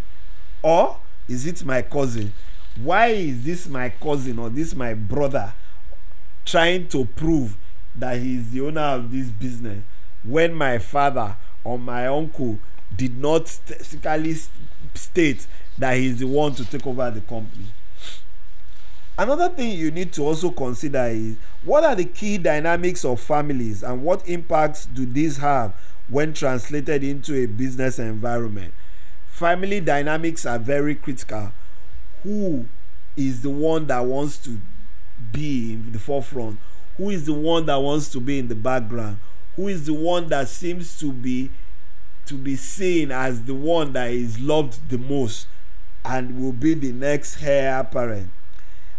or 0.62 0.98
is 1.28 1.46
it 1.46 1.64
my 1.64 1.82
cousin? 1.82 2.32
Why 2.76 3.08
is 3.08 3.44
this 3.44 3.68
my 3.68 3.88
cousin 3.88 4.38
or 4.38 4.50
this 4.50 4.74
my 4.74 4.92
brother 4.92 5.52
trying 6.44 6.88
to 6.88 7.04
prove 7.04 7.56
that 7.98 8.18
he 8.18 8.36
is 8.36 8.50
the 8.50 8.60
owner 8.60 8.80
of 8.80 9.10
this 9.10 9.28
business 9.28 9.82
when 10.22 10.54
my 10.54 10.78
father 10.78 11.36
or 11.64 11.78
my 11.78 12.06
uncle 12.06 12.58
did 12.94 13.16
not 13.16 13.48
specifically 13.48 14.36
state 14.94 15.46
that 15.78 15.96
he 15.96 16.06
is 16.06 16.18
the 16.18 16.26
one 16.26 16.54
to 16.54 16.64
take 16.64 16.86
over 16.86 17.10
the 17.10 17.20
company? 17.20 17.66
Another 19.18 19.48
thing 19.48 19.76
you 19.76 19.90
need 19.90 20.12
to 20.12 20.22
also 20.22 20.50
consider 20.50 21.06
is 21.06 21.36
what 21.64 21.84
are 21.84 21.94
the 21.94 22.04
key 22.04 22.36
dynamics 22.36 23.04
of 23.04 23.18
families 23.18 23.82
and 23.82 24.02
what 24.02 24.28
impacts 24.28 24.84
do 24.86 25.06
these 25.06 25.38
have 25.38 25.72
when 26.08 26.34
translated 26.34 27.02
into 27.02 27.34
a 27.34 27.46
business 27.46 27.98
environment. 27.98 28.74
Family 29.26 29.80
dynamics 29.80 30.44
are 30.44 30.58
very 30.58 30.94
critical. 30.94 31.52
Who 32.22 32.66
is 33.16 33.42
the 33.42 33.50
one 33.50 33.86
that 33.86 34.04
wants 34.04 34.36
to 34.38 34.60
be 35.32 35.72
in 35.72 35.92
the 35.92 35.98
forefront? 35.98 36.58
Who 36.96 37.10
is 37.10 37.26
the 37.26 37.34
one 37.34 37.66
that 37.66 37.76
wants 37.76 38.08
to 38.10 38.20
be 38.20 38.38
in 38.38 38.48
the 38.48 38.54
background? 38.54 39.18
Who 39.56 39.68
is 39.68 39.86
the 39.86 39.94
one 39.94 40.28
that 40.28 40.48
seems 40.48 40.98
to 41.00 41.12
be 41.12 41.50
to 42.26 42.34
be 42.34 42.56
seen 42.56 43.12
as 43.12 43.44
the 43.44 43.54
one 43.54 43.92
that 43.92 44.10
is 44.10 44.40
loved 44.40 44.88
the 44.88 44.98
most 44.98 45.46
and 46.04 46.40
will 46.40 46.52
be 46.52 46.74
the 46.74 46.92
next 46.92 47.42
heir 47.42 47.80
apparent? 47.80 48.30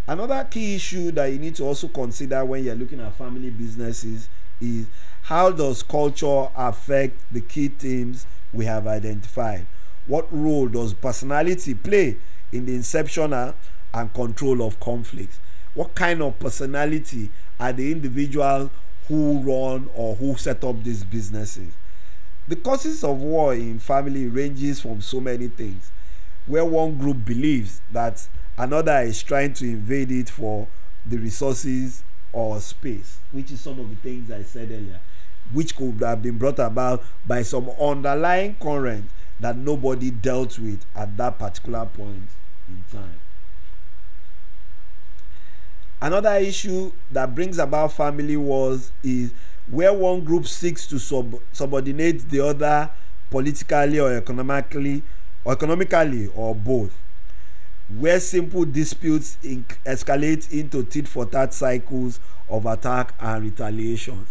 Another 0.07 0.47
key 0.49 0.75
issue 0.75 1.11
that 1.11 1.25
you 1.25 1.39
need 1.39 1.55
to 1.55 1.65
also 1.65 1.87
consider 1.87 2.45
when 2.45 2.63
you're 2.63 2.75
looking 2.75 3.01
at 3.01 3.13
family 3.15 3.49
businesses 3.49 4.29
is 4.61 4.87
how 5.23 5.51
does 5.51 5.83
culture 5.83 6.47
affect 6.55 7.17
the 7.33 7.41
key 7.41 7.67
themes 7.67 8.25
we 8.53 8.65
have 8.65 8.87
identified? 8.87 9.65
What 10.05 10.27
role 10.31 10.67
does 10.67 10.93
personality 10.93 11.73
play 11.73 12.17
in 12.53 12.65
the 12.65 12.75
inception 12.75 13.33
and 13.33 14.13
control 14.13 14.61
of 14.61 14.79
conflicts? 14.79 15.39
What 15.73 15.93
kind 15.93 16.21
of 16.21 16.39
personality 16.39 17.29
are 17.59 17.73
the 17.73 17.91
individuals 17.91 18.69
who 19.07 19.39
run 19.39 19.89
or 19.95 20.15
who 20.15 20.35
set 20.35 20.63
up 20.63 20.83
these 20.83 21.03
businesses? 21.03 21.73
The 22.47 22.55
causes 22.55 23.03
of 23.03 23.17
war 23.21 23.53
in 23.53 23.79
family 23.79 24.27
ranges 24.27 24.81
from 24.81 25.01
so 25.01 25.19
many 25.19 25.47
things. 25.47 25.91
where 26.47 26.65
one 26.65 26.97
group 26.97 27.25
believes 27.25 27.81
that 27.91 28.27
another 28.57 28.99
is 29.01 29.21
trying 29.21 29.53
to 29.53 29.65
invade 29.65 30.11
it 30.11 30.29
for 30.29 30.67
the 31.05 31.17
resources 31.17 32.03
or 32.33 32.59
space, 32.59 33.19
which 33.31 33.51
is 33.51 33.59
some 33.61 33.79
of 33.79 33.89
the 33.89 33.95
things 33.97 34.31
I 34.31 34.43
said 34.43 34.71
earlier, 34.71 34.99
which 35.51 35.75
could 35.75 35.99
have 36.01 36.21
been 36.21 36.37
brought 36.37 36.59
about 36.59 37.03
by 37.25 37.41
some 37.43 37.69
underlying 37.69 38.55
current 38.55 39.09
that 39.39 39.57
nobody 39.57 40.09
dealt 40.09 40.57
with 40.57 40.85
at 40.95 41.15
that 41.17 41.37
particular 41.37 41.85
point 41.85 42.29
in 42.67 42.83
time. 42.91 43.19
Another 46.01 46.35
issue 46.35 46.91
that 47.11 47.33
brings 47.33 47.57
about 47.57 47.93
family 47.93 48.37
wars 48.37 48.91
is 49.03 49.31
where 49.69 49.93
one 49.93 50.23
group 50.23 50.45
seeks 50.47 50.85
to 50.87 50.99
sub- 50.99 51.39
subordinate 51.51 52.29
the 52.29 52.39
other 52.39 52.89
politically 53.29 53.99
or 53.99 54.13
economically 54.15 55.03
or 55.43 55.53
economically 55.53 56.27
or 56.35 56.53
both. 56.53 56.97
Where 57.89 58.19
simple 58.19 58.65
disputes 58.65 59.37
escalate 59.41 60.51
into 60.51 60.83
tit 60.83 61.07
for 61.07 61.25
tat 61.25 61.53
cycles 61.53 62.19
of 62.49 62.65
attack 62.65 63.13
and 63.19 63.43
retaliations 63.45 64.29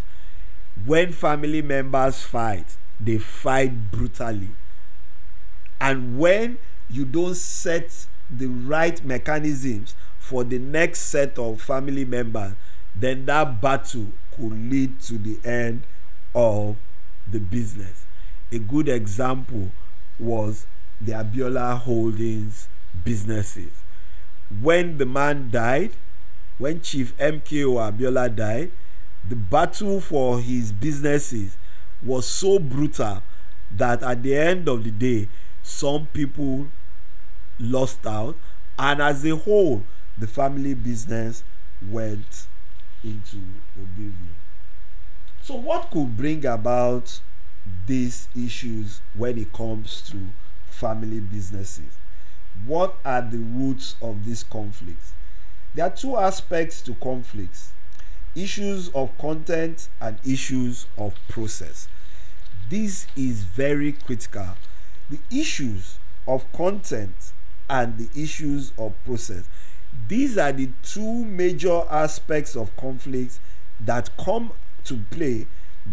when 0.84 1.10
family 1.10 1.62
members 1.62 2.22
fight 2.22 2.76
they 3.00 3.18
fight 3.18 3.90
brutally. 3.90 4.50
And 5.80 6.18
when 6.18 6.58
you 6.88 7.04
don't 7.04 7.34
set 7.34 8.06
the 8.30 8.46
right 8.46 9.02
mechanisms 9.04 9.94
for 10.26 10.42
the 10.42 10.58
next 10.58 11.02
set 11.02 11.38
of 11.38 11.62
family 11.62 12.04
members 12.04 12.52
then 12.96 13.24
that 13.26 13.60
battle 13.60 14.06
could 14.34 14.52
lead 14.52 15.00
to 15.00 15.18
the 15.18 15.38
end 15.48 15.82
of 16.34 16.76
the 17.30 17.38
business. 17.38 18.04
A 18.50 18.58
good 18.58 18.88
example 18.88 19.70
was 20.18 20.66
the 21.00 21.12
abiola 21.12 21.78
holdings 21.78 22.68
businesses. 23.04 23.70
When 24.60 24.98
the 24.98 25.06
man 25.06 25.50
died 25.50 25.92
when 26.58 26.80
chief 26.80 27.16
mko 27.18 27.76
abiola 27.76 28.34
died 28.34 28.72
the 29.28 29.36
battle 29.36 30.00
for 30.00 30.40
his 30.40 30.72
businesses 30.72 31.56
was 32.02 32.26
so 32.26 32.58
brutal 32.58 33.22
that 33.70 34.02
at 34.02 34.24
the 34.24 34.34
end 34.34 34.68
of 34.68 34.82
the 34.82 34.90
day 34.90 35.28
some 35.62 36.06
people 36.12 36.66
lost 37.58 38.06
out. 38.06 38.36
And 38.78 39.00
as 39.00 39.24
a 39.24 39.34
whole 39.34 39.84
the 40.18 40.26
family 40.26 40.74
business 40.74 41.42
went 41.86 42.46
into 43.04 43.38
oblivion. 43.74 44.34
So 45.42 45.54
what 45.54 45.90
could 45.90 46.16
bring 46.16 46.44
about 46.44 47.20
these 47.86 48.28
issues 48.36 49.00
when 49.14 49.38
it 49.38 49.52
comes 49.52 50.02
to 50.10 50.28
family 50.66 51.20
businesses? 51.20 51.98
What 52.64 52.96
are 53.04 53.22
the 53.22 53.38
roots 53.38 53.96
of 54.00 54.24
these 54.24 54.42
conflicts 54.42 55.12
there 55.76 55.84
are 55.84 55.90
two 55.90 56.16
aspects 56.16 56.80
to 56.80 56.94
conflicts 56.94 57.72
issues 58.34 58.88
of 58.94 59.16
content 59.18 59.90
and 60.00 60.18
issues 60.24 60.86
of 60.96 61.14
process. 61.28 61.86
This 62.70 63.06
is 63.14 63.42
very 63.42 63.92
critical. 63.92 64.56
The 65.10 65.18
issues 65.30 65.98
of 66.26 66.50
content 66.52 67.32
and 67.68 67.98
the 67.98 68.08
issues 68.18 68.72
of 68.78 68.94
process 69.04 69.44
these 70.08 70.38
are 70.38 70.52
the 70.52 70.70
two 70.82 71.24
major 71.24 71.82
aspects 71.90 72.56
of 72.56 72.74
conflicts 72.76 73.40
that 73.80 74.10
come 74.16 74.52
to 74.84 74.98
play 75.10 75.46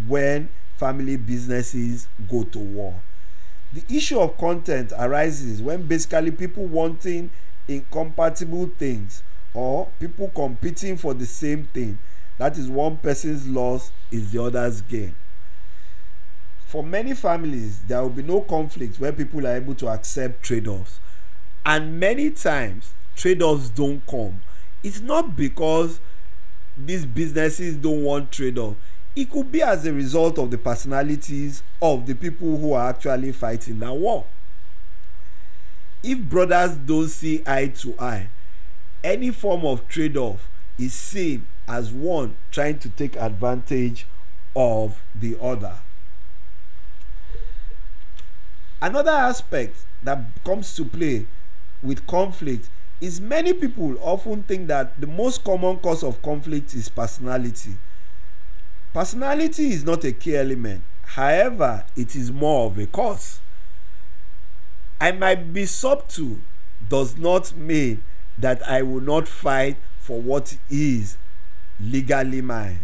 when 0.07 0.49
family 0.77 1.17
businesses 1.17 2.07
go 2.29 2.43
to 2.43 2.59
war. 2.59 3.01
The 3.73 3.83
issue 3.89 4.19
of 4.19 4.37
content 4.37 4.93
arises 4.97 5.61
when 5.61 5.87
basically 5.87 6.31
people 6.31 6.65
wanting 6.65 7.31
incompatible 7.67 8.69
things 8.77 9.23
or 9.53 9.87
people 9.99 10.31
competing 10.35 10.97
for 10.97 11.13
the 11.13 11.25
same 11.25 11.65
thing. 11.73 11.97
That 12.37 12.57
is 12.57 12.67
one 12.67 12.97
person's 12.97 13.47
loss 13.47 13.91
is 14.11 14.31
the 14.31 14.43
other's 14.43 14.81
gain. 14.81 15.15
For 16.67 16.83
many 16.83 17.13
families 17.13 17.81
there 17.83 18.01
will 18.01 18.09
be 18.09 18.23
no 18.23 18.41
conflict 18.41 18.99
where 18.99 19.11
people 19.11 19.45
are 19.47 19.55
able 19.55 19.75
to 19.75 19.87
accept 19.89 20.43
trade-offs. 20.43 20.99
And 21.65 21.99
many 21.99 22.29
times 22.29 22.93
trade-offs 23.15 23.69
don't 23.69 24.05
come. 24.07 24.41
It's 24.83 25.01
not 25.01 25.35
because 25.35 25.99
these 26.77 27.05
businesses 27.05 27.75
don't 27.75 28.03
want 28.03 28.31
trade-off. 28.31 28.75
It 29.15 29.29
could 29.29 29.51
be 29.51 29.61
as 29.61 29.85
a 29.85 29.93
result 29.93 30.39
of 30.39 30.49
the 30.49 30.57
personalities 30.57 31.61
of 31.81 32.07
the 32.07 32.15
people 32.15 32.57
who 32.57 32.73
are 32.73 32.89
actually 32.89 33.31
fighting 33.31 33.79
that 33.79 33.93
war. 33.93 34.25
If 36.01 36.19
brothers 36.19 36.75
don't 36.75 37.07
see 37.07 37.43
eye 37.45 37.67
to 37.67 37.95
eye 37.99 38.29
any 39.03 39.31
form 39.31 39.65
of 39.65 39.87
trade-off 39.87 40.49
is 40.79 40.93
seen 40.93 41.45
as 41.67 41.91
one 41.91 42.35
trying 42.51 42.79
to 42.79 42.89
take 42.89 43.15
advantage 43.17 44.07
of 44.55 45.01
the 45.13 45.37
other. 45.41 45.77
Another 48.81 49.11
aspect 49.11 49.85
that 50.01 50.19
comes 50.43 50.75
to 50.75 50.85
play 50.85 51.25
with 51.81 52.05
conflict 52.07 52.69
is 53.03 53.19
many 53.19 53.51
people 53.51 53.97
often 54.01 54.43
think 54.43 54.67
that 54.69 54.99
the 54.99 55.05
most 55.07 55.43
common 55.43 55.75
cause 55.79 56.03
of 56.03 56.21
conflict 56.21 56.73
is 56.73 56.87
personality. 56.87 57.75
Personality 58.93 59.71
is 59.73 59.83
not 59.83 60.05
a 60.05 60.13
key 60.13 60.37
element. 60.37 60.81
However 61.01 61.83
it 61.97 62.15
is 62.15 62.31
more 62.31 62.67
of 62.67 62.77
a 62.79 62.85
cause. 62.85 63.41
I 65.01 65.11
might 65.11 65.51
be 65.51 65.65
subtle 65.65 66.37
does 66.87 67.17
not 67.17 67.53
mean 67.57 68.03
that 68.37 68.65
i 68.67 68.81
will 68.81 69.01
not 69.01 69.27
fight 69.27 69.75
for 69.99 70.21
what 70.21 70.57
is 70.69 71.17
legally 71.81 72.39
mine. 72.41 72.79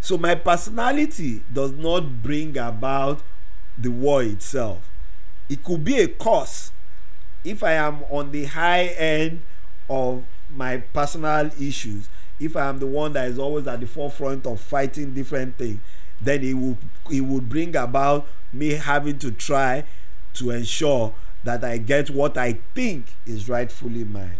So 0.00 0.18
my 0.18 0.36
personality 0.36 1.42
does 1.52 1.72
not 1.72 2.22
bring 2.22 2.56
about 2.56 3.22
the 3.76 3.90
war 3.90 4.22
itself. 4.22 4.88
It 5.48 5.64
could 5.64 5.82
be 5.82 5.98
a 5.98 6.06
cause 6.06 6.70
if 7.44 7.62
i 7.62 7.72
am 7.72 8.02
on 8.10 8.30
the 8.32 8.44
high 8.44 8.84
end 8.86 9.42
of 9.88 10.24
my 10.50 10.76
personal 10.78 11.50
issues 11.60 12.08
if 12.38 12.56
i 12.56 12.66
am 12.66 12.78
the 12.78 12.86
one 12.86 13.12
that 13.12 13.28
is 13.28 13.38
always 13.38 13.66
at 13.66 13.80
the 13.80 13.86
forefront 13.86 14.46
of 14.46 14.60
fighting 14.60 15.12
different 15.14 15.56
things 15.56 15.80
then 16.20 16.42
it 16.42 16.54
will 16.54 16.76
it 17.10 17.20
will 17.22 17.40
bring 17.40 17.74
about 17.76 18.26
me 18.52 18.70
having 18.70 19.18
to 19.18 19.30
try 19.30 19.84
to 20.34 20.50
ensure 20.50 21.14
that 21.44 21.64
i 21.64 21.78
get 21.78 22.10
what 22.10 22.36
i 22.36 22.52
think 22.74 23.06
is 23.26 23.48
rightfully 23.48 24.04
mine. 24.04 24.36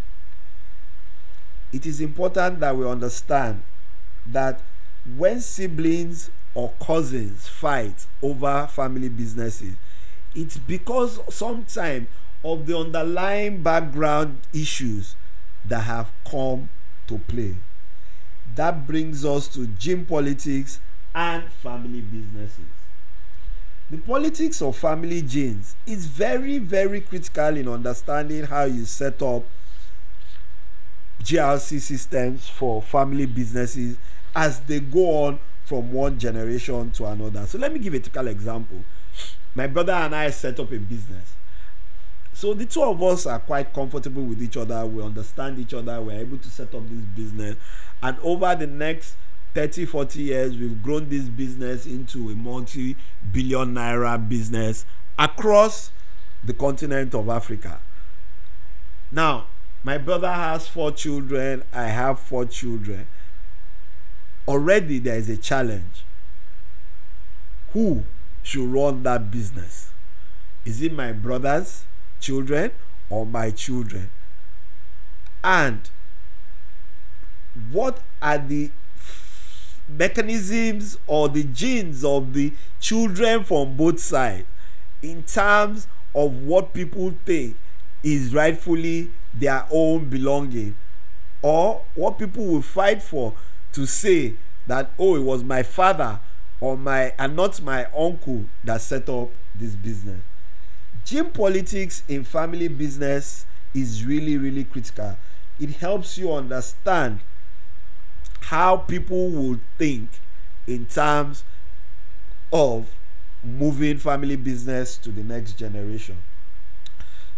It 1.72 1.86
is 1.86 2.00
important 2.00 2.60
that 2.60 2.76
we 2.76 2.84
understand 2.86 3.62
that 4.26 4.60
when 5.16 5.40
siblings 5.40 6.30
or 6.54 6.72
cousins 6.80 7.46
fight 7.46 8.06
over 8.22 8.66
family 8.66 9.08
businesses 9.08 9.74
it's 10.34 10.58
because 10.58 11.20
sometimes 11.34 12.08
of 12.44 12.66
the 12.66 12.76
underlying 12.76 13.62
background 13.62 14.38
issues 14.52 15.14
that 15.64 15.82
have 15.82 16.10
come 16.28 16.68
to 17.06 17.18
play. 17.18 17.56
That 18.54 18.86
brings 18.86 19.24
us 19.24 19.46
to 19.48 19.66
gene 19.66 20.06
politics 20.06 20.80
and 21.14 21.44
family 21.52 22.00
businesses. 22.00 22.64
The 23.90 23.98
politics 23.98 24.62
of 24.62 24.76
family 24.76 25.20
genes 25.22 25.74
is 25.86 26.06
very 26.06 26.58
very 26.58 27.00
critical 27.00 27.56
in 27.56 27.68
understanding 27.68 28.44
how 28.44 28.64
you 28.64 28.84
set 28.84 29.20
up 29.20 29.44
grc 31.22 31.80
systems 31.80 32.48
for 32.48 32.80
family 32.80 33.26
businesses 33.26 33.98
as 34.34 34.60
they 34.60 34.80
go 34.80 35.24
on 35.24 35.40
from 35.64 35.92
one 35.92 36.18
generation 36.18 36.90
to 36.92 37.06
another. 37.06 37.46
So 37.46 37.58
let 37.58 37.72
me 37.72 37.78
give 37.78 37.94
a 37.94 37.98
typical 37.98 38.28
example. 38.28 38.84
My 39.54 39.66
brother 39.66 39.92
and 39.92 40.14
i 40.14 40.30
set 40.30 40.58
up 40.60 40.70
a 40.72 40.78
business 40.78 41.34
so 42.32 42.54
the 42.54 42.66
two 42.66 42.82
of 42.82 43.02
us 43.02 43.26
are 43.26 43.38
quite 43.38 43.72
comfortable 43.72 44.22
with 44.22 44.42
each 44.42 44.56
other. 44.56 44.86
We 44.86 45.02
understand 45.02 45.58
each 45.58 45.74
other. 45.74 46.00
We're 46.00 46.20
able 46.20 46.38
to 46.38 46.48
set 46.48 46.74
up 46.74 46.88
this 46.88 47.04
business. 47.14 47.56
And 48.02 48.16
over 48.22 48.54
the 48.54 48.66
next 48.66 49.16
30 49.54 49.84
40 49.86 50.22
years 50.22 50.56
we've 50.56 50.80
grown 50.80 51.08
this 51.08 51.24
business 51.24 51.84
into 51.84 52.30
a 52.30 52.34
multi 52.34 52.96
billion 53.32 53.74
naira 53.74 54.28
business 54.28 54.86
across 55.18 55.90
the 56.44 56.52
continent 56.52 57.14
of 57.14 57.28
africa. 57.28 57.80
Now 59.10 59.46
my 59.82 59.98
brother 59.98 60.30
has 60.30 60.68
four 60.68 60.92
children. 60.92 61.64
I 61.72 61.84
have 61.84 62.20
four 62.20 62.44
children. 62.44 63.06
Already 64.46 64.98
there 64.98 65.16
is 65.16 65.28
a 65.28 65.36
challenge. 65.36 66.04
Who 67.72 68.04
should 68.42 68.68
run 68.68 69.02
that 69.02 69.30
business? 69.30 69.90
Is 70.64 70.80
it 70.82 70.92
my 70.92 71.12
brothers 71.12 71.84
children 72.20 72.70
or 73.08 73.26
my 73.26 73.50
children. 73.50 74.10
And 75.42 75.88
what 77.72 78.00
are 78.20 78.38
the 78.38 78.70
mechanisms 79.88 80.98
or 81.06 81.28
the 81.28 81.42
genes 81.44 82.04
of 82.04 82.32
the 82.32 82.52
children 82.78 83.44
from 83.44 83.76
both 83.76 83.98
sides? 83.98 84.46
In 85.02 85.22
terms 85.22 85.88
of 86.14 86.42
what 86.42 86.74
people 86.74 87.14
think 87.24 87.56
is 88.02 88.34
rightfully 88.34 89.10
their 89.34 89.66
own 89.70 90.08
belonging. 90.08 90.76
Or 91.42 91.82
what 91.94 92.18
people 92.18 92.44
will 92.44 92.62
fight 92.62 93.02
for 93.02 93.34
to 93.72 93.86
say 93.86 94.34
that 94.66 94.90
oh 94.98 95.16
it 95.16 95.22
was 95.22 95.42
my 95.42 95.62
father 95.62 96.20
or 96.60 96.76
my 96.76 97.14
and 97.18 97.34
not 97.34 97.60
my 97.62 97.86
uncle 97.96 98.44
that 98.64 98.80
set 98.80 99.08
up 99.08 99.30
this 99.54 99.74
business 99.74 100.20
gene 101.04 101.30
politics 101.30 102.02
in 102.08 102.24
family 102.24 102.68
business 102.68 103.46
is 103.74 104.04
really 104.04 104.36
really 104.36 104.64
critical. 104.64 105.16
It 105.58 105.70
helps 105.76 106.16
you 106.16 106.32
understand 106.32 107.20
how 108.42 108.78
people 108.78 109.30
would 109.30 109.60
think 109.78 110.08
in 110.66 110.86
terms 110.86 111.44
of 112.52 112.88
moving 113.42 113.96
family 113.98 114.36
business 114.36 114.96
to 114.98 115.10
the 115.10 115.22
next 115.22 115.52
generation. 115.52 116.16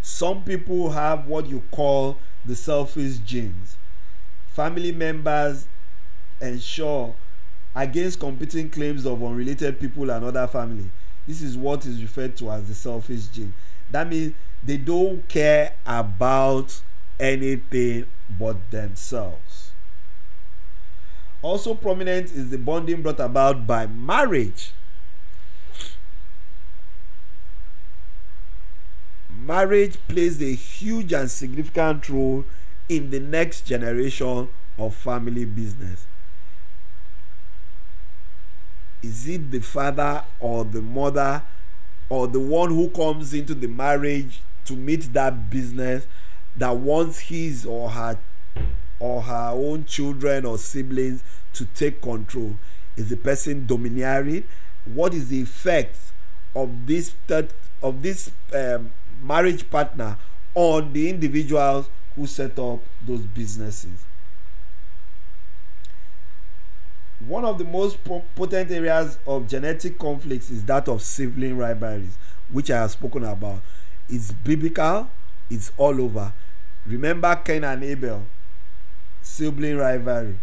Some 0.01 0.43
people 0.43 0.91
have 0.91 1.27
what 1.27 1.47
you 1.47 1.63
call 1.71 2.19
the 2.45 2.57
selfish 2.57 3.19
genes. 3.19 3.77
Family 4.49 4.93
members 4.93 5.67
ensure 6.41 7.15
against 7.75 8.21
competing 8.21 8.69
claims 8.69 9.07
of 9.07 9.23
unrelated 9.23 9.79
people 9.81 10.11
and 10.11 10.25
other 10.25 10.47
family 10.47 10.91
this 11.27 11.41
is 11.43 11.57
what 11.57 11.87
is 11.87 12.03
referred 12.03 12.37
to 12.37 12.51
as 12.51 12.67
the 12.67 12.75
selfish 12.75 13.27
gene. 13.27 13.55
That 13.91 14.09
means 14.09 14.35
they 14.63 14.77
don't 14.77 15.27
care 15.29 15.75
about 15.87 16.81
anything 17.21 18.07
but 18.39 18.71
themselves. 18.71 19.71
Also 21.41 21.75
prominent 21.75 22.27
is 22.27 22.51
the 22.51 22.59
bonding 22.59 23.03
brought 23.03 23.21
about 23.21 23.67
by 23.67 23.87
marriage. 23.87 24.71
Marriage 29.31 29.99
plays 30.07 30.41
a 30.41 30.55
huge 30.55 31.13
and 31.13 31.31
significant 31.31 32.09
role 32.09 32.45
in 32.89 33.11
the 33.11 33.19
next 33.19 33.63
generation 33.63 34.49
of 34.79 34.95
family 34.95 35.45
business 35.45 36.07
is 39.03 39.29
it 39.29 39.51
the 39.51 39.61
father 39.61 40.23
or 40.41 40.65
the 40.65 40.83
mother 40.83 41.43
or 42.09 42.27
the 42.27 42.41
one 42.41 42.71
who 42.71 42.89
comes 42.91 43.35
into 43.35 43.55
the 43.55 43.67
marriage 43.67 44.41
to 44.65 44.75
meet 44.75 45.13
that 45.13 45.51
business 45.51 46.07
that 46.57 46.77
wants 46.77 47.19
his 47.21 47.67
or 47.67 47.91
her 47.91 48.19
or 49.01 49.23
her 49.23 49.51
own 49.53 49.85
children 49.85 50.45
or 50.45 50.59
siblings 50.59 51.25
to 51.53 51.65
take 51.67 52.01
control 52.01 52.57
is 52.97 53.09
the 53.09 53.17
person 53.17 53.67
domineering 53.67 54.45
what 54.85 55.15
is 55.15 55.29
the 55.29 55.43
effect 55.43 55.97
of 56.55 56.87
this 56.87 57.11
third, 57.27 57.53
of 57.83 58.03
this 58.03 58.31
um, 58.55 58.93
marriage 59.23 59.69
partner 59.71 60.17
on 60.55 60.93
the 60.93 61.09
individuals 61.09 61.89
who 62.15 62.27
set 62.27 62.59
up 62.59 62.81
those 63.07 63.23
businesses. 63.23 64.05
One 67.27 67.45
of 67.45 67.59
the 67.59 67.65
most 67.65 67.99
potent 68.05 68.71
areas 68.71 69.19
of 69.27 69.47
genetic 69.49 69.99
conflicts 69.99 70.51
is 70.51 70.65
that 70.65 70.89
of 70.89 71.03
sibling 71.03 71.57
rivalries, 71.57 72.17
which 72.51 72.71
I 72.71 72.81
have 72.81 72.91
spoken 72.91 73.25
about. 73.25 73.63
It's 74.09 74.33
biblical, 74.33 75.09
it's 75.49 75.71
all 75.77 76.01
over. 76.01 76.33
Remember 76.85 77.37
Cain 77.37 77.63
and 77.63 77.85
Abel, 77.85 78.27
sibling 79.23 79.77
rivalry. 79.77 80.39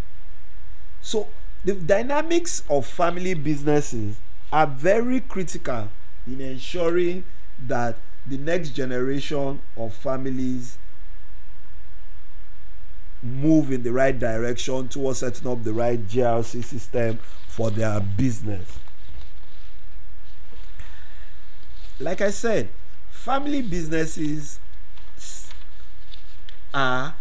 So, 1.01 1.27
the 1.65 1.73
dynamics 1.73 2.63
of 2.69 2.85
family 2.85 3.33
businesses 3.33 4.15
are 4.51 4.67
very 4.67 5.19
critical 5.19 5.89
in 6.25 6.39
ensuring 6.39 7.25
that 7.67 7.97
the 8.25 8.37
next 8.37 8.69
generation 8.69 9.59
of 9.75 9.93
families 9.93 10.77
move 13.21 13.71
in 13.71 13.83
the 13.83 13.91
right 13.91 14.17
direction 14.17 14.87
towards 14.87 15.19
setting 15.19 15.47
up 15.47 15.63
the 15.63 15.73
right 15.73 15.99
GRC 16.07 16.63
system 16.63 17.19
for 17.47 17.69
their 17.69 17.99
business. 17.99 18.79
Like 21.99 22.21
I 22.21 22.31
said, 22.31 22.69
family 23.11 23.61
businesses 23.61 24.59
are 26.73 27.15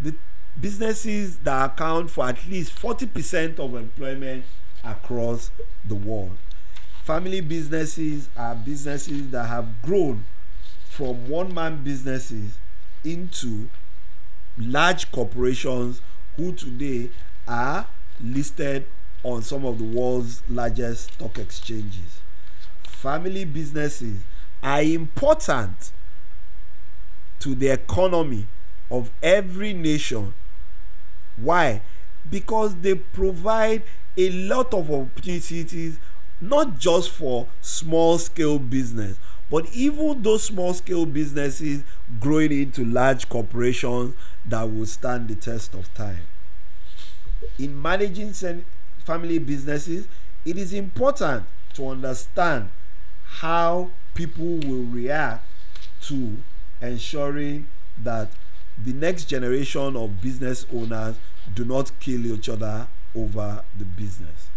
the 0.00 0.14
businesses 0.58 1.38
that 1.38 1.72
account 1.72 2.10
for 2.10 2.26
at 2.26 2.46
least 2.48 2.74
40% 2.80 3.58
of 3.58 3.74
employment 3.74 4.44
across 4.82 5.50
the 5.84 5.94
world. 5.94 6.38
Family 7.02 7.42
businesses 7.42 8.30
are 8.36 8.54
businesses 8.54 9.30
that 9.30 9.44
have 9.44 9.82
grown 9.82 10.24
from 10.88 11.28
one 11.28 11.52
man 11.52 11.82
businesses 11.82 12.56
into 13.04 13.68
large 14.56 15.10
corporations 15.10 16.00
who 16.36 16.52
today 16.52 17.10
are 17.46 17.86
listed 18.20 18.86
on 19.22 19.42
some 19.42 19.64
of 19.64 19.78
the 19.78 19.84
world's 19.84 20.42
largest 20.48 21.14
stock 21.14 21.38
exchanges. 21.38 22.20
Family 22.82 23.44
businesses 23.44 24.20
are 24.62 24.82
important 24.82 25.92
to 27.40 27.54
the 27.54 27.68
economy 27.68 28.46
of 28.90 29.10
every 29.22 29.72
nation. 29.72 30.34
Why? 31.36 31.82
Because 32.30 32.76
they 32.76 32.94
provide 32.94 33.82
a 34.16 34.30
lot 34.30 34.72
of 34.72 34.90
opportunities 34.90 35.98
not 36.40 36.78
just 36.78 37.10
for 37.10 37.48
small 37.60 38.18
scale 38.18 38.58
business 38.58 39.16
but 39.54 39.72
even 39.72 40.20
those 40.20 40.42
small 40.42 40.74
scale 40.74 41.06
businesses 41.06 41.84
growing 42.18 42.50
into 42.50 42.84
large 42.84 43.28
corporations 43.28 44.12
that 44.44 44.64
will 44.64 44.84
stand 44.84 45.28
the 45.28 45.36
test 45.36 45.74
of 45.74 45.94
time. 45.94 46.26
In 47.56 47.80
managing 47.80 48.32
family 49.04 49.38
businesses, 49.38 50.08
it 50.44 50.58
is 50.58 50.72
important 50.72 51.44
to 51.74 51.86
understand 51.86 52.68
how 53.24 53.92
people 54.14 54.56
will 54.56 54.86
react 54.86 55.46
to 56.00 56.38
ensuring 56.82 57.68
that 58.02 58.32
the 58.76 58.92
next 58.92 59.26
generation 59.26 59.94
of 59.94 60.20
business 60.20 60.66
owners 60.72 61.14
do 61.54 61.64
not 61.64 61.92
kill 62.00 62.26
each 62.26 62.48
other 62.48 62.88
over 63.14 63.62
the 63.78 63.84
business. 63.84 64.48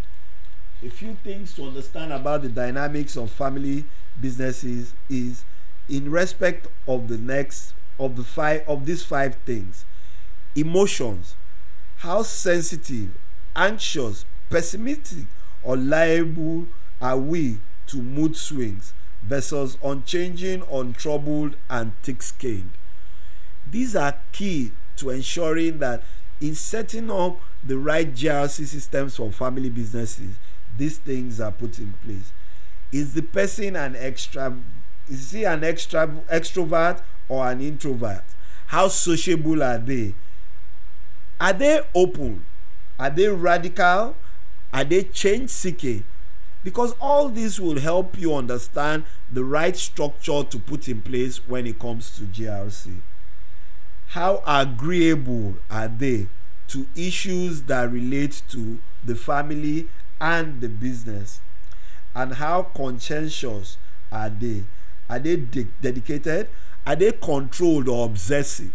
A 0.84 0.90
few 0.90 1.16
things 1.24 1.54
to 1.54 1.66
understand 1.66 2.12
about 2.12 2.42
the 2.42 2.50
dynamics 2.50 3.16
of 3.16 3.30
family 3.30 3.86
businesses 4.20 4.94
is 5.10 5.44
in 5.90 6.12
respect 6.12 6.68
of 6.88 7.08
the 7.08 7.18
next 7.18 7.74
of 8.00 8.16
the 8.16 8.24
five 8.24 8.64
of 8.68 8.86
these 8.86 9.04
five 9.04 9.36
things. 9.46 9.86
Emotions. 10.56 11.36
How 11.98 12.22
sensitive 12.22 13.18
anxious 13.56 14.24
pessimistic 14.50 15.26
or 15.64 15.76
liable 15.76 16.68
are 17.02 17.18
we 17.18 17.58
to 17.88 17.98
mood 17.98 18.36
swings 18.36 18.94
versus 19.24 19.78
unchanging 19.84 20.64
untroubled 20.72 21.56
and 21.70 21.92
thick-skinned 22.04 22.70
these 23.72 23.96
are 23.96 24.16
key 24.32 24.72
to 24.96 25.10
ensuring 25.10 25.80
that 25.80 26.04
in 26.40 26.56
setting 26.56 27.10
up 27.10 27.40
the 27.64 27.78
right 27.78 28.14
GRC 28.14 28.66
systems 28.66 29.16
for 29.16 29.32
family 29.32 29.70
businesses 29.70 30.36
these 30.78 30.98
things 30.98 31.40
are 31.42 31.52
put 31.52 31.80
in 31.80 31.94
place 32.04 32.32
is 32.98 33.14
the 33.14 33.22
person 33.22 33.76
an 33.76 33.96
extra 33.96 34.56
is 35.10 35.32
he 35.32 35.46
an 35.46 35.64
extra 35.64 36.08
extrovert 36.32 37.02
or 37.30 37.50
an 37.50 37.62
introvert? 37.62 38.24
How 38.68 38.90
sociable 38.90 39.64
are 39.64 39.78
they? 39.78 40.16
Are 41.40 41.54
they 41.54 41.82
open? 41.96 42.46
Are 43.00 43.10
they 43.10 43.28
radical? 43.28 44.16
Are 44.74 44.84
they 44.84 45.04
change 45.04 45.50
seeking? 45.50 46.04
Because 46.64 46.94
all 47.00 47.30
this 47.30 47.60
will 47.60 47.80
help 47.80 48.18
you 48.18 48.36
understand 48.36 49.06
the 49.32 49.46
right 49.46 49.78
structure 49.78 50.44
to 50.44 50.60
put 50.60 50.90
in 50.90 51.02
place 51.02 51.48
when 51.48 51.66
it 51.68 51.80
comes 51.80 52.16
to 52.18 52.24
grc 52.24 53.02
how 54.12 54.42
agreeable 54.48 55.56
are 55.70 55.88
they 55.90 56.28
to 56.68 56.88
issues 56.96 57.64
that 57.64 57.92
relate 57.92 58.42
to 58.50 58.80
the 59.04 59.16
family 59.16 59.88
and 60.20 60.62
the 60.62 60.70
business 60.70 61.42
and 62.18 62.34
how 62.34 62.64
conscientious 62.64 63.78
are 64.12 64.30
they? 64.30 64.64
Are 65.08 65.20
they 65.20 65.36
de 65.36 65.68
dedicated? 65.82 66.50
Are 66.86 66.96
they 66.96 67.12
controlled 67.12 67.88
or 67.88 68.08
obsessive? 68.08 68.74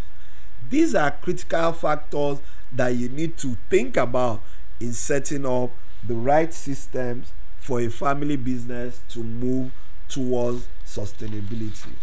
These 0.69 0.95
are 0.95 1.11
critical 1.11 1.73
factors 1.73 2.39
that 2.71 2.95
you 2.95 3.09
need 3.09 3.37
to 3.39 3.57
think 3.69 3.97
about 3.97 4.41
in 4.79 4.93
setting 4.93 5.45
up 5.45 5.71
the 6.07 6.13
right 6.13 6.53
systems 6.53 7.33
for 7.59 7.81
a 7.81 7.89
family 7.89 8.37
business 8.37 9.01
to 9.09 9.19
move 9.19 9.73
towards 10.07 10.67
sustainability. 10.87 11.93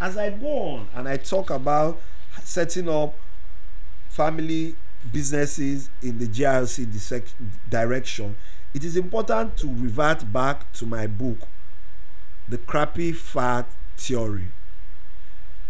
As 0.00 0.16
i 0.16 0.30
go 0.30 0.46
on 0.46 0.88
and 0.94 1.08
i 1.08 1.16
talk 1.16 1.50
about 1.50 2.00
setting 2.42 2.88
up 2.88 3.14
family 4.08 4.76
businesses 5.12 5.90
in 6.02 6.18
the 6.18 6.26
grc 6.26 7.32
direction 7.68 8.36
it 8.78 8.84
is 8.84 8.96
important 8.96 9.56
to 9.56 9.66
revert 9.66 10.32
back 10.32 10.72
to 10.72 10.86
my 10.86 11.04
book, 11.04 11.48
The 12.48 12.58
Crappy 12.58 13.10
Fat 13.10 13.66
Theory, 13.96 14.52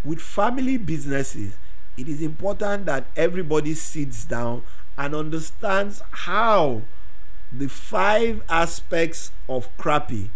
with 0.05 0.21
family 0.21 0.77
businesses, 0.77 1.55
it 1.97 2.07
is 2.07 2.21
important 2.21 2.85
that 2.85 3.07
everybody 3.17 3.73
sits 3.73 4.27
down 4.27 4.63
and 4.99 5.15
understands 5.15 6.03
how 6.11 6.83
the 7.51 7.71
five 7.71 8.43
aspects 8.47 9.31
of 9.49 9.75
crappy 9.79 10.31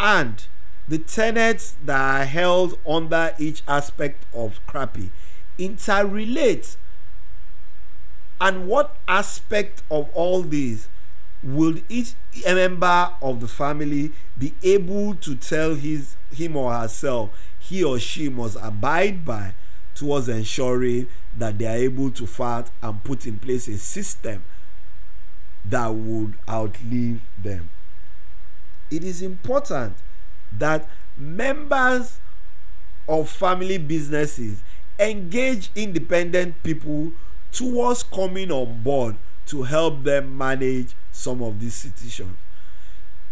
and 0.00 0.46
the 0.88 0.96
tenets 0.96 1.76
that 1.84 2.00
are 2.00 2.24
held 2.24 2.78
under 2.88 3.34
each 3.38 3.62
aspect 3.68 4.24
of 4.32 4.58
crappy 4.66 5.10
interrelate. 5.58 6.76
And 8.40 8.68
what 8.68 8.96
aspect 9.06 9.82
of 9.90 10.08
all 10.14 10.40
these 10.40 10.88
will 11.44 11.76
each 11.88 12.14
member 12.46 13.10
of 13.20 13.40
the 13.40 13.48
family 13.48 14.10
be 14.38 14.54
able 14.62 15.14
to 15.16 15.36
tell 15.36 15.74
his 15.74 16.16
him 16.32 16.56
or 16.56 16.72
herself 16.72 17.30
he 17.58 17.84
or 17.84 17.98
she 17.98 18.28
must 18.28 18.56
abide 18.60 19.24
by 19.24 19.54
towards 19.94 20.28
ensuring 20.28 21.06
that 21.36 21.58
they 21.58 21.66
are 21.66 21.76
able 21.76 22.10
to 22.10 22.26
fight 22.26 22.70
and 22.82 23.02
put 23.04 23.26
in 23.26 23.38
place 23.38 23.68
a 23.68 23.78
system 23.78 24.44
that 25.64 25.88
would 25.88 26.34
outlive 26.48 27.20
them. 27.42 27.70
It 28.90 29.02
is 29.02 29.22
important 29.22 29.94
that 30.58 30.88
members 31.16 32.18
of 33.08 33.28
family 33.28 33.78
businesses 33.78 34.62
engage 34.98 35.70
independent 35.74 36.62
people 36.62 37.12
towards 37.52 38.02
coming 38.02 38.50
on 38.50 38.82
board 38.82 39.16
to 39.46 39.62
help 39.62 40.02
them 40.04 40.36
manage 40.36 40.94
some 41.14 41.42
of 41.42 41.60
these 41.60 41.74
situations. 41.74 42.36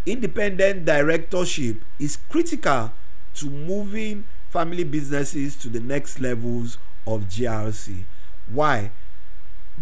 Independent 0.05 0.85
directorship 0.85 1.77
is 1.99 2.17
critical 2.29 2.91
to 3.35 3.49
moving 3.49 4.25
family 4.49 4.83
businesses 4.83 5.55
to 5.57 5.69
the 5.69 5.79
next 5.79 6.19
levels 6.19 6.77
of 7.05 7.23
GRC. 7.23 8.05
Why? 8.51 8.91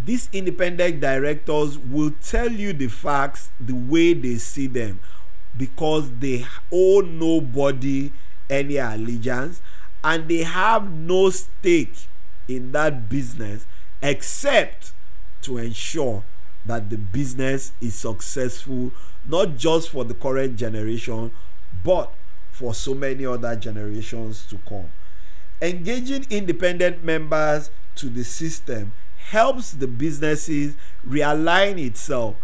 These 0.04 0.30
independent 0.34 1.00
directors 1.00 1.78
will 1.78 2.12
tell 2.24 2.52
you 2.52 2.74
the 2.74 2.88
facts 2.88 3.50
the 3.60 3.74
way 3.74 4.14
they 4.14 4.38
see 4.38 4.68
them 4.68 5.00
because 5.56 6.12
they 6.20 6.46
owe 6.72 7.02
nobody 7.02 8.12
any 8.50 8.78
allegiance 8.78 9.62
and 10.04 10.28
they 10.28 10.44
have 10.44 10.92
no 10.92 11.30
stake 11.30 12.08
in 12.48 12.72
that 12.72 13.10
business 13.10 13.66
except 14.02 14.94
to 15.44 15.58
ensure 15.58 16.24
that 16.66 16.90
the 16.90 16.98
business 16.98 17.72
is 17.82 17.96
successful 17.96 18.92
not 19.28 19.58
just 19.58 19.90
for 19.90 20.04
the 20.04 20.14
current 20.14 20.56
generation 20.56 21.32
but 21.84 22.14
for 22.52 22.74
so 22.74 22.94
many 22.94 23.26
other 23.26 23.56
generations 23.56 24.46
to 24.50 24.60
come. 24.68 24.92
Engaging 25.62 26.26
independent 26.30 27.04
members 27.04 27.72
to 27.96 28.10
the 28.10 28.24
system 28.24 28.94
helps 29.30 29.72
the 29.72 29.88
businesses 29.88 30.76
realign 31.08 31.84
itself 31.84 32.36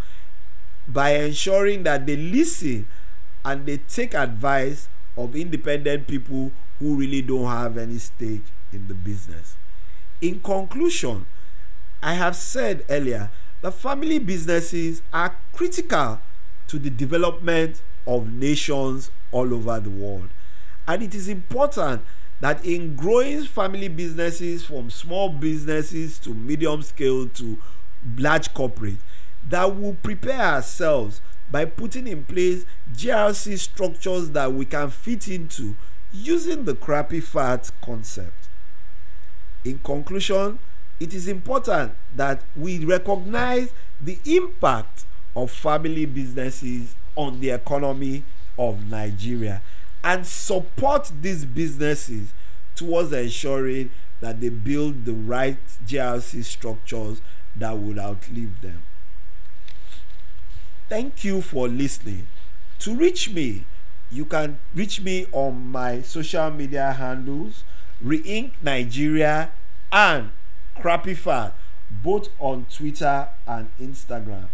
by 0.88 1.12
ensuring 1.16 1.84
that 1.84 2.06
they 2.06 2.16
listen 2.16 2.88
and 3.44 3.66
they 3.66 3.78
take 3.78 4.14
advice 4.14 4.88
of 5.18 5.36
independent 5.36 6.08
people 6.08 6.52
who 6.80 6.96
really 6.96 7.22
don't 7.22 7.48
have 7.48 7.78
any 7.78 7.98
stake 7.98 8.44
in 8.72 8.88
the 8.88 8.94
business. 8.94 9.56
In 10.22 10.40
conclusion, 10.40 11.26
I 12.02 12.14
have 12.14 12.36
said 12.36 12.86
earlier 12.90 13.30
that 13.62 13.74
family 13.74 14.20
businesses 14.20 15.02
are 15.12 15.36
critical 15.54 16.22
to 16.68 16.80
the 16.80 16.90
development 16.90 17.82
of 18.06 18.32
nations 18.32 19.12
all 19.32 19.54
over 19.54 19.80
the 19.80 19.90
world. 19.90 20.30
And 20.88 21.04
it 21.04 21.14
is 21.16 21.28
important 21.28 22.02
that 22.40 22.64
in 22.64 22.96
growing 22.96 23.44
family 23.44 23.88
businesses 23.88 24.66
from 24.66 24.90
small 24.90 25.30
businesses 25.30 26.20
to 26.20 26.34
medium 26.34 26.82
scale 26.84 27.28
to 27.30 27.58
large 28.18 28.54
corporate, 28.54 28.98
that 29.50 29.76
we 29.76 29.92
prepare 29.94 30.40
ourselves 30.40 31.22
by 31.50 31.66
putting 31.66 32.08
in 32.08 32.24
place 32.24 32.66
GRC 32.94 33.58
structures 33.58 34.32
that 34.32 34.54
we 34.54 34.66
can 34.66 34.90
fit 34.90 35.28
into 35.28 35.76
using 36.12 36.66
the 36.66 36.76
crappy 36.76 37.20
fat 37.20 37.70
concept. 37.84 38.50
In 39.66 39.80
conclusion, 39.80 40.60
it 41.00 41.14
is 41.14 41.28
important 41.28 41.94
that 42.16 42.42
we 42.56 42.84
recognize 42.84 43.72
the 44.02 44.18
impact 44.26 45.06
of 45.36 45.52
family 45.52 46.06
businesses 46.06 46.96
on 47.16 47.40
the 47.40 47.52
economy 47.52 48.24
of 48.58 48.90
Nigeria 48.90 49.62
and 50.04 50.26
support 50.26 51.12
these 51.22 51.46
businesses 51.46 52.34
towards 52.76 53.12
ensuring 53.12 53.92
that 54.22 54.42
they 54.42 54.50
build 54.50 55.06
the 55.06 55.14
right 55.14 55.58
GRC 55.86 56.44
structures 56.44 57.22
that 57.56 57.78
would 57.78 58.00
outlive 58.00 58.62
them. 58.62 58.84
Thank 60.90 61.24
you 61.24 61.42
for 61.42 61.68
listening. 61.68 62.28
To 62.80 62.96
reach 62.96 63.30
me, 63.30 63.66
you 64.10 64.26
can 64.26 64.60
reach 64.74 65.02
me 65.02 65.26
on 65.32 65.68
my 65.68 66.02
social 66.02 66.50
media 66.50 66.94
handles, 66.94 67.64
Reink 68.02 68.54
Nigeria 68.62 69.52
and 69.92 70.32
Crappy 70.82 71.14
Fan, 71.14 71.52
both 71.92 72.30
on 72.40 72.66
Twitter 72.74 73.28
and 73.46 73.70
Instagram. 73.80 74.48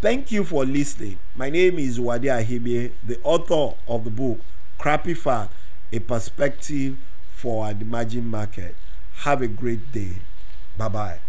Thank 0.00 0.32
you 0.32 0.44
for 0.44 0.66
listening. 0.66 1.18
My 1.34 1.48
name 1.48 1.78
is 1.78 1.98
Wade 1.98 2.22
Ahibie, 2.22 2.90
the 3.02 3.18
author 3.22 3.74
of 3.88 4.04
the 4.04 4.10
book 4.10 4.40
Crappy 4.78 5.14
Fat, 5.14 5.50
A 5.92 5.98
Perspective 5.98 6.98
for 7.34 7.66
an 7.68 7.80
Emerging 7.80 8.26
Market. 8.26 8.74
Have 9.24 9.42
a 9.42 9.48
great 9.48 9.92
day. 9.92 10.18
Bye 10.76 10.88
bye. 10.88 11.23